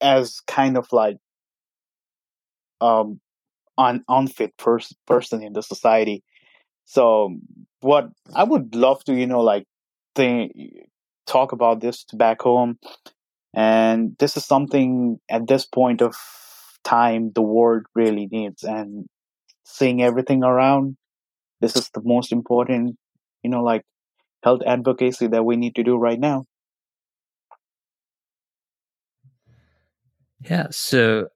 as 0.00 0.40
kind 0.46 0.76
of 0.76 0.86
like 0.92 1.16
um 2.80 3.20
un- 3.78 4.04
unfit 4.08 4.56
pers- 4.58 4.94
person 5.06 5.42
in 5.42 5.52
the 5.54 5.62
society. 5.62 6.22
So 6.86 7.36
what 7.82 8.10
i 8.34 8.44
would 8.44 8.74
love 8.74 9.02
to 9.04 9.14
you 9.14 9.26
know 9.26 9.40
like 9.40 9.64
think 10.16 10.52
talk 11.30 11.52
about 11.52 11.80
this 11.80 12.04
back 12.12 12.42
home. 12.42 12.78
And 13.54 14.16
this 14.18 14.36
is 14.36 14.44
something 14.44 15.18
at 15.28 15.46
this 15.46 15.64
point 15.64 16.02
of 16.02 16.14
time 16.84 17.32
the 17.34 17.42
world 17.42 17.86
really 17.94 18.26
needs. 18.30 18.62
And 18.62 19.06
seeing 19.64 20.02
everything 20.02 20.42
around, 20.44 20.96
this 21.60 21.76
is 21.76 21.90
the 21.94 22.02
most 22.04 22.32
important, 22.32 22.96
you 23.42 23.50
know, 23.50 23.62
like 23.62 23.82
health 24.42 24.62
advocacy 24.66 25.28
that 25.28 25.44
we 25.44 25.56
need 25.56 25.74
to 25.76 25.82
do 25.82 25.96
right 25.96 26.18
now. 26.18 26.46
Yeah. 30.40 30.68
So 30.70 31.28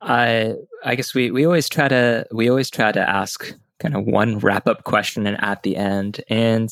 I 0.00 0.54
I 0.84 0.94
guess 0.94 1.14
we, 1.14 1.30
we 1.30 1.44
always 1.44 1.68
try 1.68 1.88
to 1.88 2.26
we 2.32 2.48
always 2.48 2.70
try 2.70 2.90
to 2.92 3.00
ask 3.00 3.54
kind 3.80 3.96
of 3.96 4.04
one 4.04 4.38
wrap 4.38 4.66
up 4.66 4.84
question 4.84 5.26
and 5.26 5.42
at 5.42 5.62
the 5.62 5.76
end. 5.76 6.22
And 6.28 6.70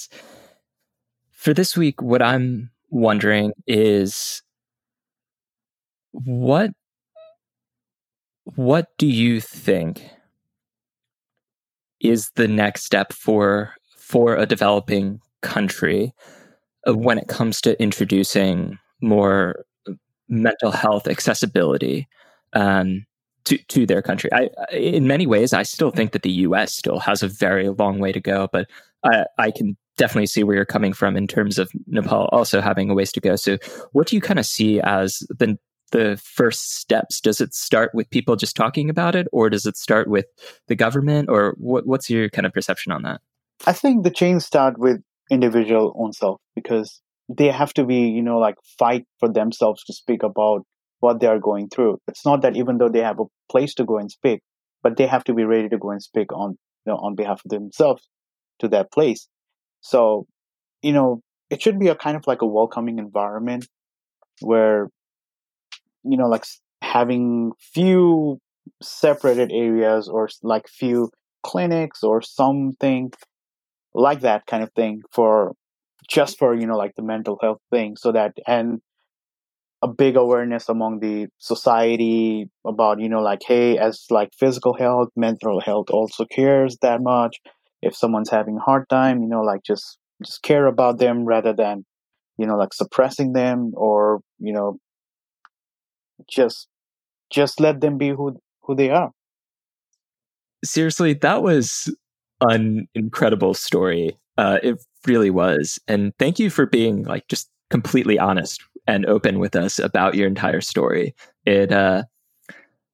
for 1.43 1.53
this 1.53 1.77
week, 1.77 2.01
what 2.01 2.23
I'm 2.23 2.71
wondering 2.91 3.53
is 3.67 4.43
what 6.13 6.71
what 8.45 8.87
do 8.97 9.09
you 9.09 9.41
think 9.41 10.05
is 12.01 12.31
the 12.37 12.47
next 12.47 12.85
step 12.85 13.13
for 13.13 13.75
for 13.97 14.37
a 14.37 14.47
developing 14.47 15.21
country 15.41 16.15
uh, 16.87 16.95
when 16.95 17.19
it 17.19 17.27
comes 17.27 17.61
to 17.63 17.81
introducing 17.83 18.79
more 19.01 19.65
mental 20.29 20.71
health 20.71 21.09
accessibility 21.09 22.07
um, 22.53 23.05
to 23.47 23.59
to 23.67 23.85
their 23.85 24.01
country. 24.01 24.31
I, 24.33 24.49
in 24.71 25.09
many 25.09 25.27
ways, 25.27 25.53
I 25.53 25.65
still 25.65 25.91
think 25.91 26.13
that 26.13 26.23
the 26.23 26.31
U.S. 26.47 26.73
still 26.73 27.01
has 27.01 27.25
a 27.25 27.29
very 27.29 27.69
long 27.69 27.99
way 27.99 28.13
to 28.13 28.21
go, 28.21 28.49
but 28.53 28.71
I, 29.03 29.25
I 29.39 29.51
can 29.51 29.77
definitely 29.97 30.27
see 30.27 30.45
where 30.45 30.57
you're 30.57 30.65
coming 30.65 30.93
from 30.93 31.17
in 31.17 31.27
terms 31.27 31.59
of 31.59 31.71
Nepal 31.87 32.29
also 32.33 32.61
having 32.61 32.91
a 32.91 32.95
ways 32.95 33.13
to 33.13 33.21
go. 33.21 33.37
So, 33.37 33.59
what 33.93 34.07
do 34.07 34.17
you 34.17 34.23
kind 34.23 34.39
of 34.39 34.47
see 34.47 34.81
as 34.81 35.19
the 35.29 35.59
the 35.93 36.21
first 36.23 36.75
steps? 36.77 37.21
Does 37.21 37.41
it 37.41 37.55
start 37.55 37.91
with 37.95 38.11
people 38.11 38.37
just 38.37 38.57
talking 38.57 38.91
about 38.91 39.15
it, 39.15 39.29
or 39.33 39.51
does 39.51 39.67
it 39.67 39.77
start 39.77 40.09
with 40.09 40.27
the 40.67 40.75
government, 40.75 41.29
or 41.29 41.55
what, 41.59 41.87
what's 41.87 42.11
your 42.11 42.29
kind 42.31 42.47
of 42.47 42.53
perception 42.53 42.93
on 42.93 43.03
that? 43.03 43.21
I 43.67 43.73
think 43.73 44.03
the 44.03 44.11
change 44.11 44.43
start 44.43 44.79
with 44.79 45.03
individual 45.31 45.95
own 45.97 46.13
self 46.13 46.41
because 46.55 47.01
they 47.29 47.49
have 47.49 47.73
to 47.75 47.85
be, 47.85 48.09
you 48.09 48.23
know, 48.23 48.39
like 48.39 48.57
fight 48.79 49.07
for 49.21 49.29
themselves 49.29 49.85
to 49.85 49.93
speak 49.93 50.23
about 50.23 50.65
what 51.01 51.21
they 51.21 51.27
are 51.27 51.39
going 51.39 51.69
through. 51.69 51.99
It's 52.09 52.25
not 52.25 52.43
that 52.43 52.57
even 52.57 52.79
though 52.79 52.89
they 52.89 53.01
have 53.01 53.21
a 53.21 53.25
place 53.51 53.75
to 53.75 53.85
go 53.85 53.99
and 53.99 54.11
speak, 54.11 54.41
but 54.83 54.97
they 54.97 55.07
have 55.07 55.25
to 55.25 55.35
be 55.35 55.45
ready 55.45 55.69
to 55.69 55.79
go 55.79 55.91
and 55.91 56.03
speak 56.03 56.33
on, 56.33 56.51
you 56.51 56.93
know, 56.93 56.97
on 56.97 57.15
behalf 57.15 57.43
of 57.45 57.51
themselves 57.51 58.09
to 58.59 58.69
that 58.69 58.93
place. 58.93 59.29
So, 59.83 60.27
you 60.83 60.93
know, 60.93 61.23
it 61.51 61.63
should 61.63 61.79
be 61.79 61.89
a 61.89 61.95
kind 61.95 62.17
of 62.17 62.27
like 62.27 62.43
a 62.43 62.47
welcoming 62.47 62.99
environment 62.99 63.67
where, 64.41 64.89
you 66.05 66.17
know, 66.17 66.29
like 66.29 66.45
having 66.81 67.53
few 67.59 68.39
separated 68.83 69.51
areas 69.53 70.09
or 70.09 70.29
like 70.43 70.69
few 70.69 71.11
clinics 71.43 72.03
or 72.03 72.23
something 72.23 73.13
like 73.95 74.21
that 74.21 74.47
kind 74.47 74.63
of 74.63 74.73
thing 74.75 75.03
for 75.13 75.55
just 76.09 76.39
for, 76.39 76.55
you 76.55 76.67
know, 76.67 76.77
like 76.77 76.95
the 76.97 77.03
mental 77.03 77.39
health 77.41 77.61
thing 77.71 77.97
so 77.97 78.13
that, 78.13 78.33
and 78.47 78.81
a 79.83 79.89
big 79.89 80.17
awareness 80.17 80.69
among 80.69 81.01
the 81.01 81.27
society 81.39 82.49
about 82.65 83.01
you 83.01 83.09
know 83.09 83.21
like 83.21 83.41
hey 83.47 83.77
as 83.79 84.05
like 84.11 84.31
physical 84.39 84.75
health 84.75 85.09
mental 85.17 85.61
health 85.61 85.91
also 85.91 86.25
cares 86.25 86.77
that 86.83 87.03
much 87.03 87.41
if 87.83 87.97
someone's 87.97 88.31
having 88.31 88.57
a 88.57 88.61
hard 88.61 88.89
time 88.89 89.23
you 89.23 89.29
know 89.29 89.43
like 89.43 89.63
just 89.63 89.99
just 90.25 90.43
care 90.43 90.67
about 90.67 90.99
them 90.99 91.25
rather 91.25 91.53
than 91.53 91.85
you 92.39 92.47
know 92.47 92.57
like 92.57 92.73
suppressing 92.73 93.33
them 93.33 93.73
or 93.75 94.21
you 94.39 94.53
know 94.53 94.79
just 96.29 96.69
just 97.31 97.61
let 97.61 97.81
them 97.81 97.99
be 97.99 98.11
who 98.11 98.37
who 98.63 98.75
they 98.75 98.91
are. 98.91 99.11
Seriously 100.65 101.15
that 101.15 101.43
was 101.43 101.95
an 102.41 102.89
incredible 102.95 103.55
story. 103.55 104.17
Uh 104.39 104.59
it 104.63 104.83
really 105.07 105.31
was. 105.31 105.79
And 105.89 106.13
thank 106.19 106.39
you 106.39 106.51
for 106.51 106.67
being 106.67 107.05
like 107.05 107.27
just 107.29 107.51
completely 107.71 108.19
honest 108.19 108.63
and 108.87 109.07
open 109.07 109.39
with 109.39 109.57
us 109.57 109.79
about 109.79 110.15
your 110.15 110.27
entire 110.27 110.61
story. 110.61 111.15
It 111.45 111.73
uh 111.73 112.05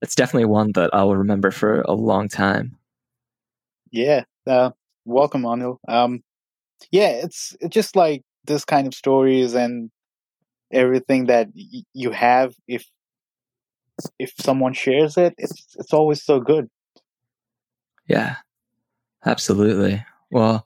it's 0.01 0.14
definitely 0.14 0.46
one 0.46 0.72
that 0.72 0.90
i'll 0.92 1.16
remember 1.16 1.51
for 1.51 1.81
a 1.83 1.92
long 1.92 2.29
time. 2.29 2.77
Yeah 3.90 4.24
uh, 4.46 4.70
welcome, 5.09 5.42
Anil. 5.42 5.79
Um, 5.88 6.23
yeah, 6.90 7.09
it's, 7.11 7.57
it's 7.61 7.75
just 7.75 7.97
like 7.97 8.23
this 8.44 8.64
kind 8.64 8.87
of 8.87 8.94
stories 8.94 9.55
and 9.55 9.90
everything 10.73 11.27
that 11.27 11.49
y- 11.55 11.83
you 11.94 12.11
have. 12.11 12.55
If 12.66 12.85
if 14.18 14.33
someone 14.38 14.75
shares 14.75 15.16
it, 15.16 15.35
it's 15.38 15.77
it's 15.79 15.92
always 15.92 16.23
so 16.25 16.40
good. 16.40 16.68
Yeah, 18.07 18.37
absolutely. 19.25 20.05
Well, 20.31 20.64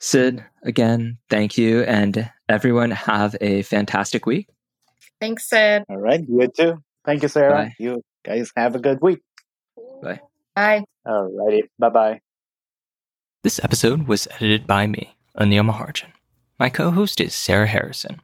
Sid, 0.00 0.44
again, 0.64 1.18
thank 1.28 1.56
you, 1.56 1.82
and 1.82 2.30
everyone 2.48 2.90
have 2.90 3.36
a 3.40 3.62
fantastic 3.62 4.26
week. 4.26 4.48
Thanks, 5.20 5.48
Sid. 5.48 5.84
All 5.88 5.98
right, 5.98 6.20
you 6.28 6.48
too. 6.56 6.82
Thank 7.04 7.22
you, 7.22 7.28
Sarah. 7.28 7.54
Bye. 7.66 7.74
You 7.78 8.02
guys 8.24 8.50
have 8.56 8.74
a 8.74 8.78
good 8.78 8.98
week. 9.00 9.20
Bye. 10.02 10.20
Bye. 10.54 10.84
All 11.06 11.30
righty. 11.32 11.62
Bye 11.78 11.88
bye. 11.90 12.20
This 13.42 13.58
episode 13.64 14.06
was 14.06 14.28
edited 14.32 14.66
by 14.66 14.86
me, 14.86 15.14
Anil 15.34 15.66
Maharjan. 15.66 16.12
My 16.58 16.68
co 16.68 16.90
host 16.90 17.22
is 17.22 17.34
Sarah 17.34 17.66
Harrison. 17.66 18.20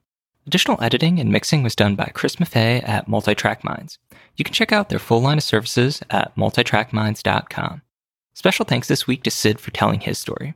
Additional 0.46 0.83
editing 0.83 1.18
and 1.18 1.33
mixing 1.33 1.62
was 1.62 1.74
done 1.74 1.96
by 1.96 2.11
Chris 2.12 2.37
Maffei 2.37 2.87
at 2.87 3.09
Multitrack 3.09 3.64
Minds. 3.64 3.98
You 4.37 4.44
can 4.44 4.52
check 4.52 4.72
out 4.72 4.90
their 4.90 4.98
full 4.98 5.22
line 5.22 5.38
of 5.38 5.42
services 5.42 6.02
at 6.11 6.37
multitrackminds.com. 6.37 7.81
Special 8.35 8.66
thanks 8.66 8.88
this 8.88 9.07
week 9.07 9.22
to 9.22 9.31
Sid 9.31 9.59
for 9.59 9.70
telling 9.70 10.00
his 10.00 10.18
story. 10.18 10.52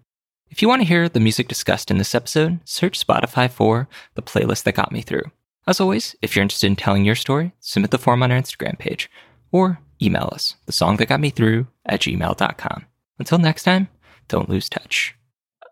If 0.50 0.60
you 0.60 0.68
want 0.68 0.82
to 0.82 0.88
hear 0.88 1.08
the 1.08 1.20
music 1.20 1.48
discussed 1.48 1.90
in 1.90 1.96
this 1.96 2.14
episode, 2.14 2.60
search 2.66 3.02
Spotify 3.02 3.50
for 3.50 3.88
the 4.14 4.22
playlist 4.22 4.64
that 4.64 4.74
got 4.74 4.92
me 4.92 5.00
through. 5.00 5.30
As 5.66 5.80
always, 5.80 6.16
if 6.20 6.36
you're 6.36 6.42
interested 6.42 6.66
in 6.66 6.76
telling 6.76 7.06
your 7.06 7.14
story, 7.14 7.52
submit 7.60 7.92
the 7.92 7.98
form 7.98 8.22
on 8.22 8.30
our 8.30 8.38
Instagram 8.38 8.78
page 8.78 9.10
or 9.52 9.78
email 10.02 10.28
us, 10.32 10.56
the 10.66 10.72
song 10.72 10.98
that 10.98 11.08
got 11.08 11.20
me 11.20 11.30
through 11.30 11.66
at 11.86 12.00
gmail.com. 12.00 12.84
Until 13.18 13.38
next 13.38 13.62
time, 13.62 13.88
don't 14.30 14.48
lose 14.48 14.68
touch. 14.68 15.14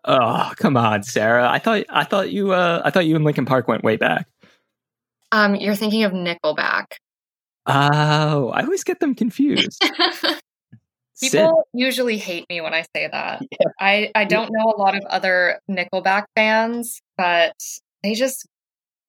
Oh, 0.05 0.53
come 0.57 0.77
on, 0.77 1.03
Sarah. 1.03 1.49
I 1.49 1.59
thought 1.59 1.85
I 1.89 2.03
thought 2.03 2.31
you 2.31 2.53
uh 2.53 2.81
I 2.85 2.91
thought 2.91 3.05
you 3.05 3.15
and 3.15 3.25
Linkin 3.25 3.45
Park 3.45 3.67
went 3.67 3.83
way 3.83 3.97
back. 3.97 4.27
Um, 5.31 5.55
you're 5.55 5.75
thinking 5.75 6.03
of 6.03 6.11
Nickelback. 6.11 6.85
Oh, 7.65 8.49
I 8.49 8.63
always 8.63 8.83
get 8.83 8.99
them 8.99 9.15
confused. 9.15 9.79
People 11.21 11.65
Sid, 11.65 11.81
usually 11.81 12.17
hate 12.17 12.45
me 12.49 12.61
when 12.61 12.73
I 12.73 12.85
say 12.95 13.09
that. 13.11 13.41
I, 13.79 14.09
I 14.15 14.23
don't 14.23 14.51
know 14.51 14.71
a 14.71 14.79
lot 14.79 14.95
of 14.95 15.03
other 15.05 15.59
Nickelback 15.69 16.25
fans, 16.35 17.01
but 17.17 17.53
they 18.03 18.13
just 18.13 18.47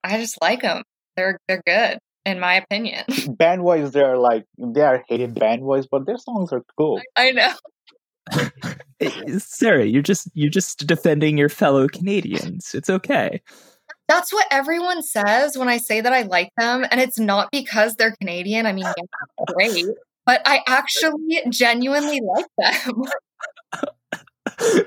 I 0.02 0.18
just 0.18 0.40
like 0.42 0.62
them. 0.62 0.82
They're 1.16 1.38
they're 1.48 1.62
good 1.66 1.98
in 2.26 2.40
my 2.40 2.54
opinion. 2.54 3.04
band 3.28 3.62
wise, 3.62 3.92
they're 3.92 4.18
like 4.18 4.44
they 4.58 4.82
are 4.82 5.04
hated 5.08 5.34
band 5.34 5.62
wise, 5.62 5.86
but 5.86 6.06
their 6.06 6.18
songs 6.18 6.52
are 6.52 6.62
cool. 6.76 7.00
I 7.16 7.32
know. 7.32 7.52
eh, 9.00 9.38
Sarah, 9.38 9.84
you're 9.84 10.02
just 10.02 10.28
you're 10.34 10.50
just 10.50 10.86
defending 10.86 11.38
your 11.38 11.48
fellow 11.48 11.88
Canadians. 11.88 12.74
It's 12.74 12.90
okay. 12.90 13.40
That's 14.08 14.32
what 14.32 14.46
everyone 14.50 15.02
says 15.02 15.56
when 15.56 15.68
I 15.68 15.78
say 15.78 16.00
that 16.00 16.12
I 16.12 16.22
like 16.22 16.50
them, 16.56 16.84
and 16.90 17.00
it's 17.00 17.18
not 17.18 17.50
because 17.52 17.94
they're 17.94 18.16
Canadian. 18.20 18.66
I 18.66 18.72
mean, 18.72 18.84
yeah, 18.84 19.44
great, 19.54 19.86
but 20.26 20.42
I 20.44 20.60
actually 20.66 21.42
genuinely 21.48 22.20
like 22.20 22.46
them. 22.58 23.04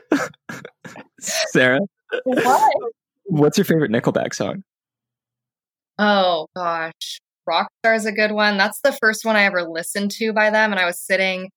Sarah, 1.19 1.79
what? 2.25 2.73
what's 3.25 3.57
your 3.57 3.65
favorite 3.65 3.91
Nickelback 3.91 4.33
song? 4.33 4.63
Oh 5.97 6.47
gosh. 6.55 7.19
Rockstar 7.47 7.95
is 7.95 8.05
a 8.05 8.11
good 8.11 8.31
one. 8.31 8.57
That's 8.57 8.79
the 8.81 8.97
first 9.01 9.25
one 9.25 9.35
I 9.35 9.43
ever 9.43 9.63
listened 9.63 10.11
to 10.11 10.31
by 10.33 10.49
them. 10.49 10.71
And 10.71 10.79
I 10.79 10.85
was 10.85 10.99
sitting 10.99 11.49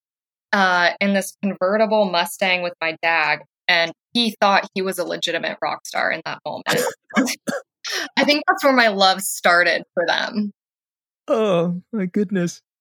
uh, 0.57 0.95
in 1.03 1.13
this 1.13 1.37
convertible 1.43 2.07
Mustang 2.07 2.63
with 2.63 2.73
my 2.81 2.97
dad, 3.03 3.41
and 3.69 3.93
he 4.15 4.35
thought 4.41 4.67
he 4.75 4.81
was 4.81 4.99
a 4.99 5.05
legitimate 5.05 5.59
rock 5.61 5.87
star 5.87 6.11
in 6.11 6.23
that 6.25 6.39
moment. 6.47 6.81
I 8.17 8.25
think 8.25 8.43
that's 8.49 8.65
where 8.65 8.73
my 8.73 8.89
love 8.89 9.21
started 9.21 9.83
for 9.93 10.07
them. 10.07 10.53
Oh 11.29 11.83
my 11.93 12.07
goodness. 12.07 12.63